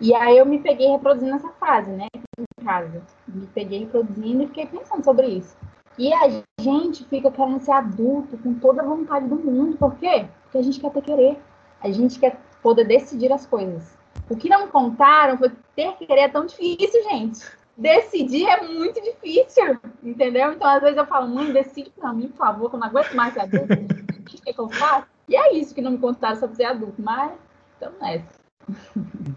[0.00, 2.06] E aí eu me peguei reproduzindo essa frase, né?
[2.38, 3.02] Em casa.
[3.26, 5.56] Me peguei reproduzindo e fiquei pensando sobre isso.
[5.98, 9.76] E a gente fica querendo ser adulto com toda a vontade do mundo.
[9.78, 10.26] Por quê?
[10.42, 11.40] Porque a gente quer ter querer.
[11.80, 13.96] A gente quer poder decidir as coisas.
[14.28, 17.46] O que não contaram foi que ter querer é tão difícil, gente.
[17.76, 20.52] Decidir é muito difícil, entendeu?
[20.52, 23.12] Então, às vezes eu falo, mãe, decide pra mim, por favor, que eu não aguento
[23.14, 23.74] mais ser adulto.
[24.16, 25.06] O que, é que eu faço?
[25.28, 27.32] E é isso que não me contaram sobre ser adulto, mas
[27.74, 28.45] estamos nessa.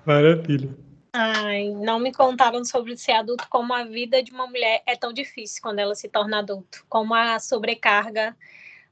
[0.06, 0.76] Maravilha.
[1.12, 5.12] Ai, não me contaram sobre ser adulto como a vida de uma mulher é tão
[5.12, 8.36] difícil quando ela se torna adulto, como a sobrecarga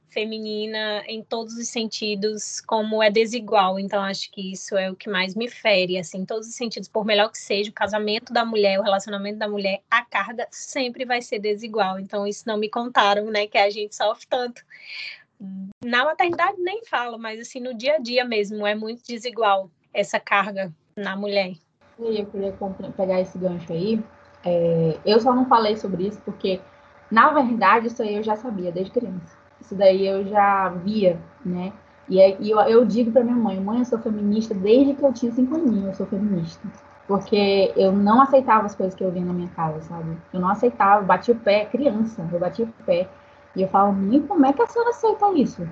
[0.08, 3.78] feminina em todos os sentidos, como é desigual.
[3.78, 6.88] Então acho que isso é o que mais me fere, assim, em todos os sentidos,
[6.88, 11.04] por melhor que seja o casamento da mulher, o relacionamento da mulher, a carga sempre
[11.04, 12.00] vai ser desigual.
[12.00, 14.64] Então isso não me contaram, né, que a gente sofre tanto.
[15.84, 19.70] Na maternidade nem falo, mas assim no dia a dia mesmo é muito desigual
[20.00, 21.54] essa carga na mulher.
[21.98, 22.54] Eu queria
[22.96, 24.02] pegar esse gancho aí.
[24.44, 26.60] É, eu só não falei sobre isso porque,
[27.10, 29.36] na verdade, isso aí eu já sabia desde criança.
[29.60, 31.72] Isso daí eu já via, né?
[32.08, 35.12] E, e eu, eu digo para minha mãe, mãe, eu sou feminista desde que eu
[35.12, 36.66] tinha cinco aninhos, eu sou feminista.
[37.06, 40.16] Porque eu não aceitava as coisas que eu via na minha casa, sabe?
[40.32, 43.08] Eu não aceitava, eu bati o pé, criança, eu bati o pé.
[43.56, 45.66] E eu falo, mãe, como é que a senhora aceita isso?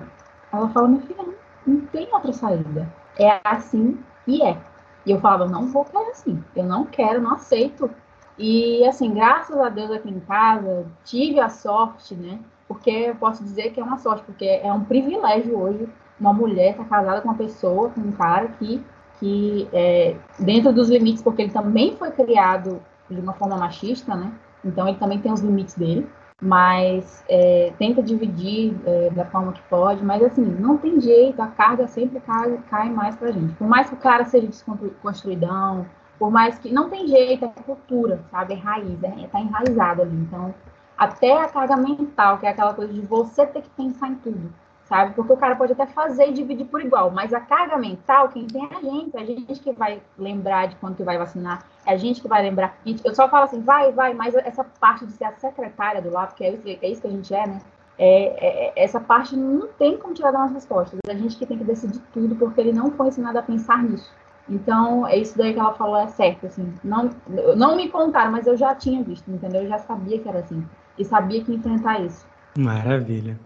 [0.51, 1.33] Ela fala, minha filha, não,
[1.65, 2.91] não tem outra saída.
[3.17, 3.97] É assim
[4.27, 4.57] e é.
[5.05, 7.89] E eu falava, não vou querer assim, eu não quero, não aceito.
[8.37, 12.39] E assim, graças a Deus aqui em casa, tive a sorte, né?
[12.67, 15.87] Porque eu posso dizer que é uma sorte, porque é um privilégio hoje
[16.19, 18.83] uma mulher estar tá casada com uma pessoa, com um cara que,
[19.19, 24.31] que é, dentro dos limites, porque ele também foi criado de uma forma machista, né?
[24.65, 26.09] Então ele também tem os limites dele
[26.41, 31.47] mas é, tenta dividir é, da forma que pode, mas assim, não tem jeito, a
[31.47, 33.53] carga sempre cai, cai mais pra gente.
[33.55, 35.85] Por mais que o cara seja desconstruidão,
[36.19, 36.71] por mais que.
[36.71, 38.53] Não tem jeito, é cultura, sabe?
[38.53, 40.15] É raiz, é, tá enraizado ali.
[40.15, 40.53] Então,
[40.97, 44.53] até a carga mental, que é aquela coisa de você ter que pensar em tudo.
[44.87, 45.13] Sabe?
[45.13, 48.47] Porque o cara pode até fazer e dividir por igual, mas a carga mental, quem
[48.47, 51.65] tem é a gente, é a gente que vai lembrar de quando que vai vacinar,
[51.85, 52.77] é a gente que vai lembrar.
[53.03, 56.33] Eu só falo assim, vai, vai, mas essa parte de ser a secretária do lado,
[56.35, 57.61] que é isso, é que a gente é, né?
[57.99, 60.99] É, é, essa parte não tem como tirar das nossas.
[61.07, 63.83] É a gente que tem que decidir tudo, porque ele não foi ensinado a pensar
[63.83, 64.11] nisso.
[64.47, 66.73] Então, é isso daí que ela falou é certo, assim.
[66.83, 67.09] Não,
[67.57, 69.63] não me contaram, mas eu já tinha visto, entendeu?
[69.63, 70.63] Eu já sabia que era assim.
[70.97, 72.25] E sabia que enfrentar isso.
[72.57, 73.37] Maravilha.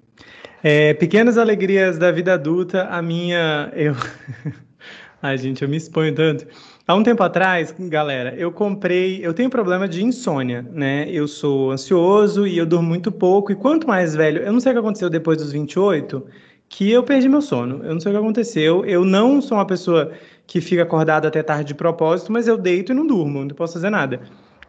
[0.64, 3.72] É, pequenas alegrias da vida adulta, a minha.
[3.76, 3.96] Eu.
[5.22, 6.46] Ai, gente, eu me exponho tanto.
[6.88, 9.26] Há um tempo atrás, galera, eu comprei.
[9.26, 11.08] Eu tenho problema de insônia, né?
[11.10, 13.52] Eu sou ansioso e eu durmo muito pouco.
[13.52, 16.26] E quanto mais velho, eu não sei o que aconteceu depois dos 28,
[16.68, 17.84] que eu perdi meu sono.
[17.84, 18.86] Eu não sei o que aconteceu.
[18.86, 20.12] Eu não sou uma pessoa
[20.46, 23.74] que fica acordada até tarde de propósito, mas eu deito e não durmo, não posso
[23.74, 24.22] fazer nada.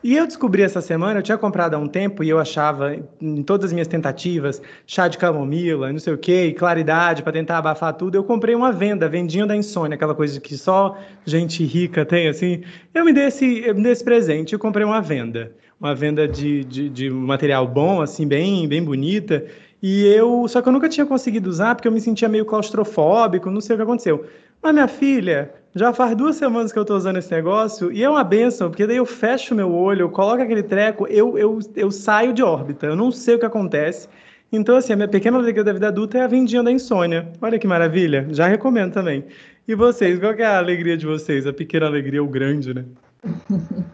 [0.02, 3.40] E eu descobri essa semana, eu tinha comprado há um tempo e eu achava, em
[3.40, 7.94] todas as minhas tentativas, chá de camomila, não sei o quê, claridade para tentar abafar
[7.94, 12.26] tudo, eu comprei uma venda, vendinha da insônia, aquela coisa que só gente rica tem,
[12.26, 12.64] assim.
[12.92, 16.26] Eu me dei esse, eu me dei esse presente, eu comprei uma venda, uma venda
[16.26, 19.46] de, de, de material bom, assim, bem, bem bonita.
[19.80, 23.50] E eu, só que eu nunca tinha conseguido usar porque eu me sentia meio claustrofóbico,
[23.50, 24.24] não sei o que aconteceu.
[24.62, 28.08] Mas minha filha, já faz duas semanas que eu estou usando esse negócio e é
[28.08, 31.90] uma benção, porque daí eu fecho meu olho, eu coloco aquele treco, eu, eu, eu
[31.90, 34.08] saio de órbita, eu não sei o que acontece.
[34.52, 37.32] Então, assim, a minha pequena alegria da vida adulta é a vendinha da insônia.
[37.40, 39.24] Olha que maravilha, já recomendo também.
[39.66, 41.46] E vocês, qual é a alegria de vocês?
[41.46, 42.84] A pequena alegria ou grande, né?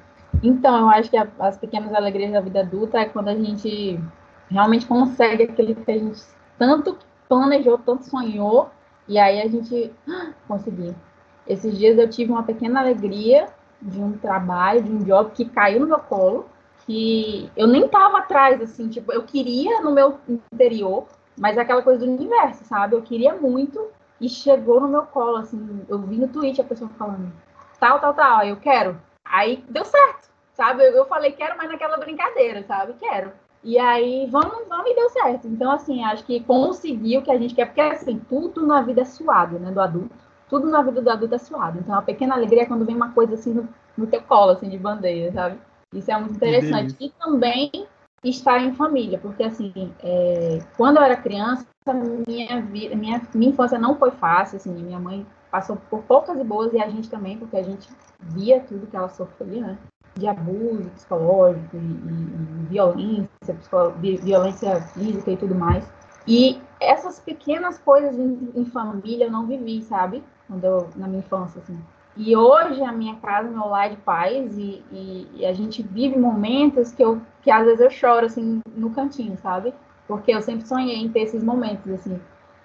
[0.40, 3.98] Então, eu acho que a, as pequenas alegrias da vida adulta é quando a gente
[4.48, 6.22] realmente consegue aquilo que a gente
[6.56, 6.96] tanto
[7.28, 8.70] planejou, tanto sonhou,
[9.08, 10.94] e aí a gente ah, conseguiu.
[11.46, 13.48] Esses dias eu tive uma pequena alegria
[13.80, 16.46] de um trabalho, de um job que caiu no meu colo,
[16.84, 21.06] que eu nem tava atrás, assim, tipo, eu queria no meu interior,
[21.36, 22.96] mas é aquela coisa do universo, sabe?
[22.96, 23.88] Eu queria muito
[24.20, 27.32] e chegou no meu colo, assim, eu vi no tweet a pessoa falando,
[27.78, 29.00] tal, tal, tal, eu quero.
[29.24, 30.82] Aí deu certo, sabe?
[30.82, 32.94] Eu, eu falei, quero, mas naquela brincadeira, sabe?
[32.94, 33.32] Quero.
[33.62, 35.48] E aí, vamos, vamos e deu certo.
[35.48, 39.00] Então, assim, acho que conseguiu o que a gente quer, porque, assim, tudo na vida
[39.00, 40.14] é suado, né, do adulto.
[40.48, 41.78] Tudo na vida do adulto é suado.
[41.78, 44.68] Então, a pequena alegria é quando vem uma coisa, assim, no, no teu colo, assim,
[44.68, 45.58] de bandeira, sabe?
[45.92, 46.94] Isso é muito interessante.
[47.00, 47.70] E também
[48.22, 51.66] estar em família, porque, assim, é, quando eu era criança,
[52.26, 56.44] minha, vida, minha, minha infância não foi fácil, assim, minha mãe passou por poucas e
[56.44, 57.88] boas, e a gente também, porque a gente
[58.20, 59.78] via tudo que ela sofria, né?
[60.18, 63.56] De abuso psicológico e, e, violência,
[64.22, 65.88] violência física e tudo mais.
[66.26, 70.22] E essas pequenas coisas em, em, família eu não vivi, sabe?
[70.46, 71.78] Quando eu, na minha infância, assim.
[72.16, 75.82] E hoje a minha casa, meu lar é de paz, e, e, e, a gente
[75.82, 79.72] vive momentos que, eu, que às vezes eu choro, assim, no cantinho, sabe?
[80.06, 82.20] Porque eu sempre sonhei em ter esses momentos, assim.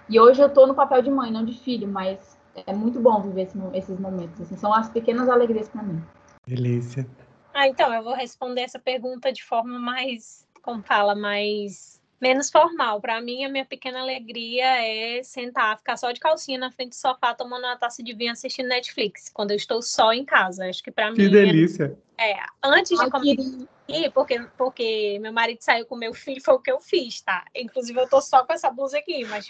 [0.10, 2.38] E hoje eu tô no papel de mãe, não de filho, mas
[2.68, 4.58] é muito bom viver esse, esses momentos, assim.
[4.58, 6.02] São as pequenas alegrias para mim.
[6.48, 7.08] Delícia.
[7.54, 13.02] Ah, então, eu vou responder essa pergunta de forma mais, como fala, mais menos formal.
[13.02, 16.96] Para mim, a minha pequena alegria é sentar, ficar só de calcinha na frente do
[16.96, 20.68] sofá, tomando uma taça de vinho assistindo Netflix, quando eu estou só em casa.
[20.68, 21.18] Acho que para mim.
[21.18, 21.98] Que delícia!
[22.18, 23.68] É, antes de começar.
[24.14, 27.44] Porque, porque meu marido saiu com meu filho, foi o que eu fiz, tá?
[27.54, 29.48] Inclusive, eu tô só com essa blusa aqui, mas.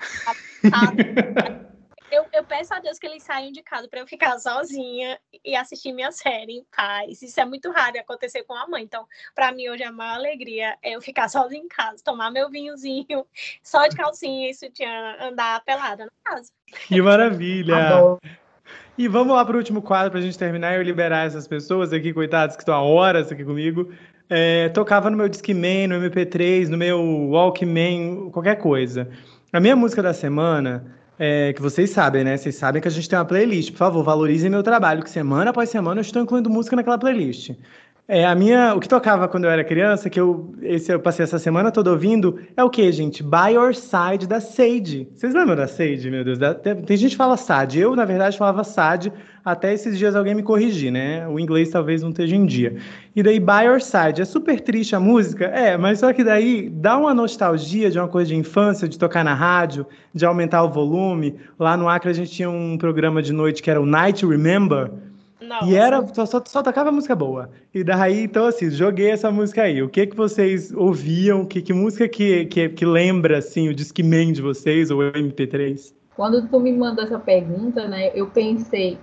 [2.14, 4.38] Tá, tá, eu, eu peço a Deus que eles saiam de casa para eu ficar
[4.40, 7.22] sozinha e assistir minha série em paz.
[7.22, 8.84] Isso é muito raro acontecer com a mãe.
[8.84, 12.50] Então, para mim, hoje a maior alegria é eu ficar sozinha em casa, tomar meu
[12.50, 13.26] vinhozinho,
[13.64, 16.52] só de calcinha e sutiã, andar pelada na casa.
[16.88, 18.20] Que maravilha!
[18.96, 21.48] E vamos lá para o último quadro para a gente terminar e eu liberar essas
[21.48, 23.92] pessoas aqui, coitadas, que estão há horas aqui comigo.
[24.30, 29.10] É, tocava no meu Discman, no MP3, no meu Walkman, qualquer coisa.
[29.52, 30.94] A minha música da semana
[31.26, 32.36] é, que vocês sabem, né?
[32.36, 33.72] Vocês sabem que a gente tem uma playlist.
[33.72, 37.52] Por favor, valorizem meu trabalho, que semana após semana eu estou incluindo música naquela playlist.
[38.06, 41.24] É, a minha, o que tocava quando eu era criança, que eu, esse eu passei
[41.24, 43.24] essa semana toda ouvindo, é o que, gente?
[43.24, 45.08] By Your Side da Sage.
[45.16, 46.38] Vocês lembram da Sage, meu Deus?
[46.62, 47.80] tem, tem, gente que fala Sad.
[47.80, 49.14] Eu, na verdade, falava Sad,
[49.46, 51.26] até esses dias alguém me corrigir, né?
[51.30, 52.76] O inglês talvez não esteja em dia.
[53.16, 54.22] E daí, By Your Side.
[54.22, 55.46] É super triste a música?
[55.46, 59.24] É, mas só que daí dá uma nostalgia de uma coisa de infância, de tocar
[59.24, 61.38] na rádio, de aumentar o volume.
[61.58, 64.92] Lá no Acre a gente tinha um programa de noite que era o Night Remember,
[65.44, 67.50] não, e era, só, só, só, tocava música boa.
[67.74, 69.82] E daí, então, assim, joguei essa música aí.
[69.82, 71.46] O que que vocês ouviam?
[71.46, 75.94] Que, que música que, que, que lembra, assim, o Discman de vocês, ou MP3?
[76.16, 78.98] Quando tu me mandou essa pergunta, né, eu pensei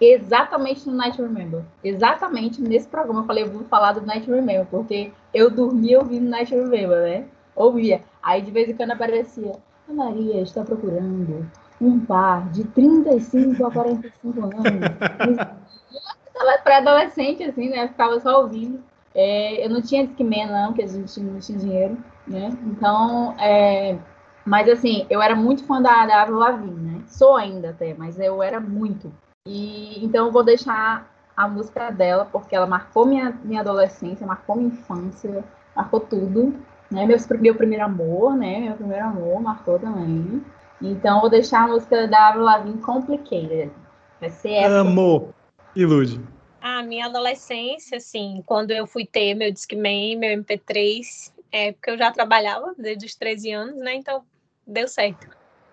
[0.00, 1.62] exatamente no Night Remember.
[1.84, 3.20] Exatamente nesse programa.
[3.20, 7.24] Eu falei, eu vou falar do Night Remember, porque eu dormia ouvindo Night Remember, né?
[7.54, 8.02] Ouvia.
[8.22, 9.52] Aí, de vez em quando, aparecia
[9.88, 11.46] A Maria está procurando
[11.80, 15.62] um par de 35 a 45 anos.
[16.26, 17.88] Estava pré-adolescente, assim, né?
[17.88, 18.82] Ficava só ouvindo.
[19.14, 22.56] É, eu não tinha Discman, não, porque a gente não tinha dinheiro, né?
[22.64, 23.98] Então, é,
[24.44, 27.02] mas assim, eu era muito fã da, da Avril Lavigne, né?
[27.06, 29.12] Sou ainda até, mas eu era muito.
[29.46, 34.56] E então eu vou deixar a música dela, porque ela marcou minha, minha adolescência, marcou
[34.56, 35.44] minha infância,
[35.76, 36.54] marcou tudo.
[36.90, 37.06] Né?
[37.06, 38.60] Meu, meu primeiro amor, né?
[38.60, 40.44] Meu primeiro amor marcou também.
[40.80, 43.70] Então, vou deixar a música da Avril Lavigne Complicated.
[44.20, 44.80] Vai ser essa.
[44.80, 45.30] Amor.
[45.74, 46.20] Ilude.
[46.60, 51.98] A minha adolescência, assim, quando eu fui ter meu Discman, meu MP3, é porque eu
[51.98, 53.94] já trabalhava desde os 13 anos, né?
[53.94, 54.24] Então,
[54.66, 55.26] deu certo.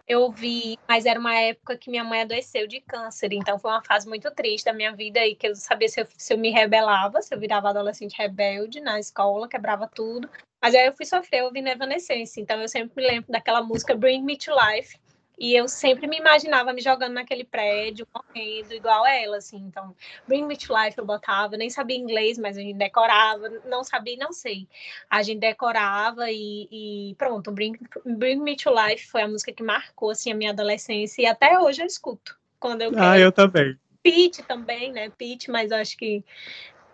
[0.08, 3.84] Eu vi, mas era uma época que minha mãe adoeceu de câncer, então foi uma
[3.84, 6.50] fase muito triste da minha vida aí, que eu sabia se eu, se eu me
[6.50, 10.28] rebelava, se eu virava adolescente rebelde na escola, quebrava tudo,
[10.60, 14.24] mas aí eu fui sofrer ouvindo Evanescence, então eu sempre me lembro daquela música Bring
[14.24, 14.98] Me to Life,
[15.40, 19.58] e eu sempre me imaginava me jogando naquele prédio, morrendo igual ela, assim.
[19.58, 19.96] Então,
[20.28, 24.18] Bring Me to Life eu botava, nem sabia inglês, mas a gente decorava, não sabia,
[24.18, 24.68] não sei.
[25.10, 29.64] A gente decorava e, e pronto, Bring, Bring Me to Life foi a música que
[29.64, 32.38] marcou, assim, a minha adolescência e até hoje eu escuto.
[32.60, 33.80] Quando eu ah, eu também.
[34.04, 35.10] Pete também, né?
[35.18, 36.24] Pete, mas eu acho que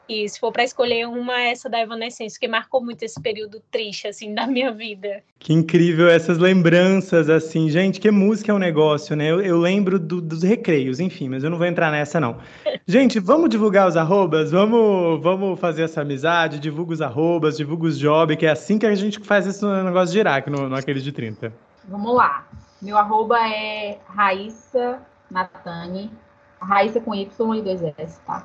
[0.07, 3.61] e se for para escolher uma, é essa da Evanescence, que marcou muito esse período
[3.71, 5.23] triste, assim, da minha vida.
[5.39, 7.69] Que incrível essas lembranças, assim.
[7.69, 9.31] Gente, que música é um negócio, né?
[9.31, 12.37] Eu, eu lembro do, dos recreios, enfim, mas eu não vou entrar nessa, não.
[12.87, 14.51] Gente, vamos divulgar os arrobas?
[14.51, 16.59] Vamos, vamos fazer essa amizade?
[16.59, 20.13] Divulga os arrobas, divulga os job, que é assim que a gente faz esse negócio
[20.13, 21.51] girar aqui no, no Aquele de 30.
[21.87, 22.47] Vamos lá.
[22.81, 24.99] Meu arroba é Raíssa
[25.29, 26.11] Natani.
[26.59, 28.43] Raíssa com Y e dois S, tá?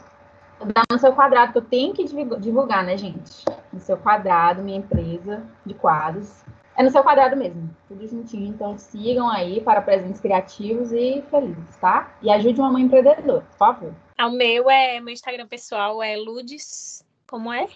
[0.66, 3.44] Dá no seu quadrado, que eu tenho que divulgar, né, gente?
[3.72, 6.44] No seu quadrado, minha empresa de quadros.
[6.76, 8.46] É no seu quadrado mesmo, tudo juntinho.
[8.46, 12.14] Então sigam aí para presentes criativos e felizes, tá?
[12.22, 13.94] E ajude uma mãe empreendedora, por favor.
[14.16, 17.04] Ah, o meu é, meu Instagram pessoal é Ludes.
[17.26, 17.66] Como é?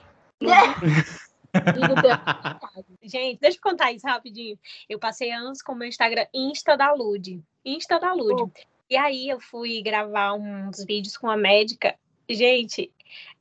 [3.02, 4.58] Gente, deixa eu contar isso rapidinho.
[4.88, 7.42] Eu passei anos com o meu Instagram Insta da Lude.
[7.64, 8.42] Insta da Lude.
[8.42, 8.50] Oh.
[8.90, 11.94] E aí eu fui gravar uns vídeos com a médica
[12.28, 12.92] Gente,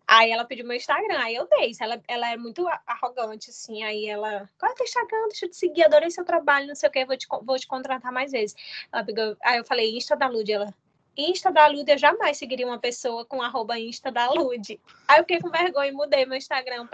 [0.07, 1.71] aí ela pediu meu Instagram, aí eu dei.
[1.79, 3.83] Ela, ela é muito arrogante, assim.
[3.83, 5.27] Aí ela, qual é o teu Instagram?
[5.29, 7.67] Deixa eu te seguir, adorei seu trabalho, não sei o que, vou te, vou te
[7.67, 8.55] contratar mais vezes.
[8.91, 10.51] Ela pegou, aí eu falei, Insta da Lud.
[10.51, 10.73] Ela,
[11.15, 14.79] Insta da Lud, eu jamais seguiria uma pessoa com arroba Insta da Lud.
[15.07, 16.87] Aí eu fiquei com vergonha e mudei meu Instagram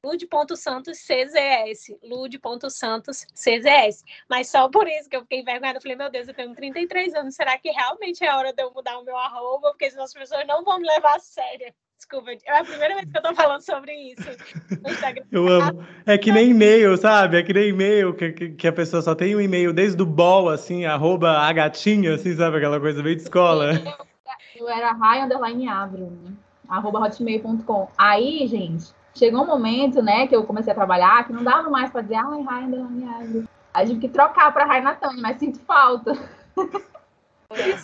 [0.00, 4.04] para Lud.santosczs, Lud.santosczs.
[4.28, 5.78] Mas só por isso que eu fiquei envergonhada.
[5.78, 8.72] Eu falei, meu Deus, eu tenho 33 anos, será que realmente é hora de eu
[8.72, 9.70] mudar o meu arroba?
[9.70, 11.72] Porque senão as pessoas não vão me levar a sério.
[11.96, 14.22] Desculpa, é a primeira vez que eu tô falando sobre isso.
[15.32, 15.84] Eu amo.
[16.06, 17.38] É que nem e-mail, sabe?
[17.38, 20.48] É que nem e-mail, que, que a pessoa só tem um e-mail desde o bol,
[20.48, 22.58] assim, arroba a gatinha, assim, sabe?
[22.58, 23.72] Aquela coisa bem de escola.
[24.54, 26.32] Eu era raio underline abril, né?
[26.68, 27.88] arroba hotmail.com.
[27.96, 31.90] Aí, gente, chegou um momento, né, que eu comecei a trabalhar, que não dava mais
[31.90, 36.16] para dizer, ai, da minha Aí tive que trocar para Raia Natânia, mas sinto falta.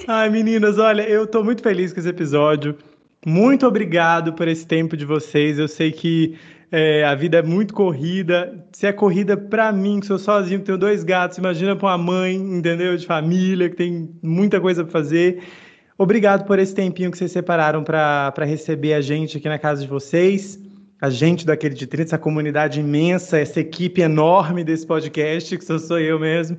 [0.08, 2.76] Ai, meninas, olha, eu tô muito feliz com esse episódio.
[3.24, 5.58] Muito obrigado por esse tempo de vocês.
[5.58, 6.38] Eu sei que
[6.70, 8.66] é, a vida é muito corrida.
[8.72, 12.34] Se é corrida para mim, que sou sozinho, tenho dois gatos, imagina para uma mãe,
[12.34, 12.94] entendeu?
[12.96, 15.42] De família, que tem muita coisa para fazer.
[15.96, 19.88] Obrigado por esse tempinho que vocês separaram para receber a gente aqui na casa de
[19.88, 20.58] vocês
[21.00, 25.78] a gente daquele de 30, essa comunidade imensa, essa equipe enorme desse podcast, que só
[25.78, 26.58] sou eu mesmo.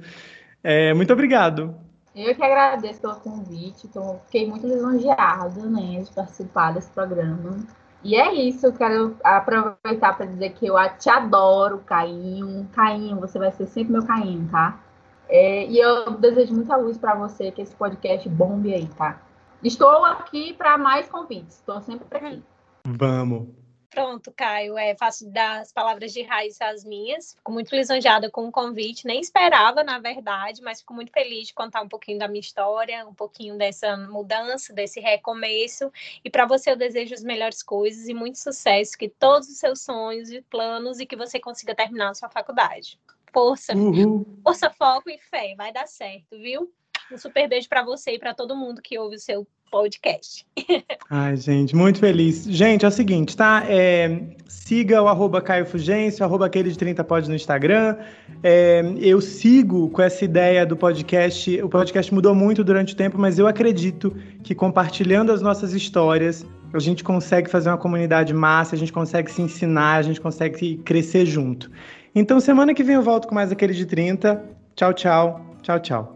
[0.63, 1.75] É, muito obrigado.
[2.15, 7.59] Eu que agradeço pelo convite, tô, fiquei muito lisonjeada né, de participar desse programa.
[8.03, 12.69] E é isso, eu quero aproveitar para dizer que eu te adoro, Cainho.
[12.71, 14.79] Cainho, você vai ser sempre meu Cainho, tá?
[15.27, 19.19] É, e eu desejo muita luz para você, que esse podcast bombe aí, tá?
[19.63, 22.43] Estou aqui para mais convites, estou sempre aqui.
[22.85, 23.64] Vamos.
[23.95, 27.33] Pronto, Caio, é, faço das palavras de raiz as minhas.
[27.33, 29.07] Fico muito lisonjeada com o convite.
[29.07, 33.07] Nem esperava, na verdade, mas fico muito feliz de contar um pouquinho da minha história,
[33.07, 35.89] um pouquinho dessa mudança, desse recomeço.
[36.25, 39.81] E para você eu desejo as melhores coisas e muito sucesso, que todos os seus
[39.81, 42.99] sonhos e planos e que você consiga terminar a sua faculdade.
[43.31, 44.25] Força, uhum.
[44.43, 46.69] força, foco e fé, vai dar certo, viu?
[47.11, 50.45] Um super beijo para você e para todo mundo que ouve o seu podcast.
[51.09, 52.45] Ai, gente, muito feliz.
[52.45, 53.63] Gente, é o seguinte, tá?
[53.67, 57.97] É, siga o arroba Caio Fugêncio, arroba aquele de 30 pode no Instagram.
[58.41, 61.61] É, eu sigo com essa ideia do podcast.
[61.61, 66.45] O podcast mudou muito durante o tempo, mas eu acredito que compartilhando as nossas histórias,
[66.73, 70.77] a gente consegue fazer uma comunidade massa, a gente consegue se ensinar, a gente consegue
[70.77, 71.71] crescer junto.
[72.13, 74.43] Então, semana que vem eu volto com mais aquele de 30.
[74.75, 75.45] Tchau, tchau.
[75.61, 76.14] Tchau, tchau.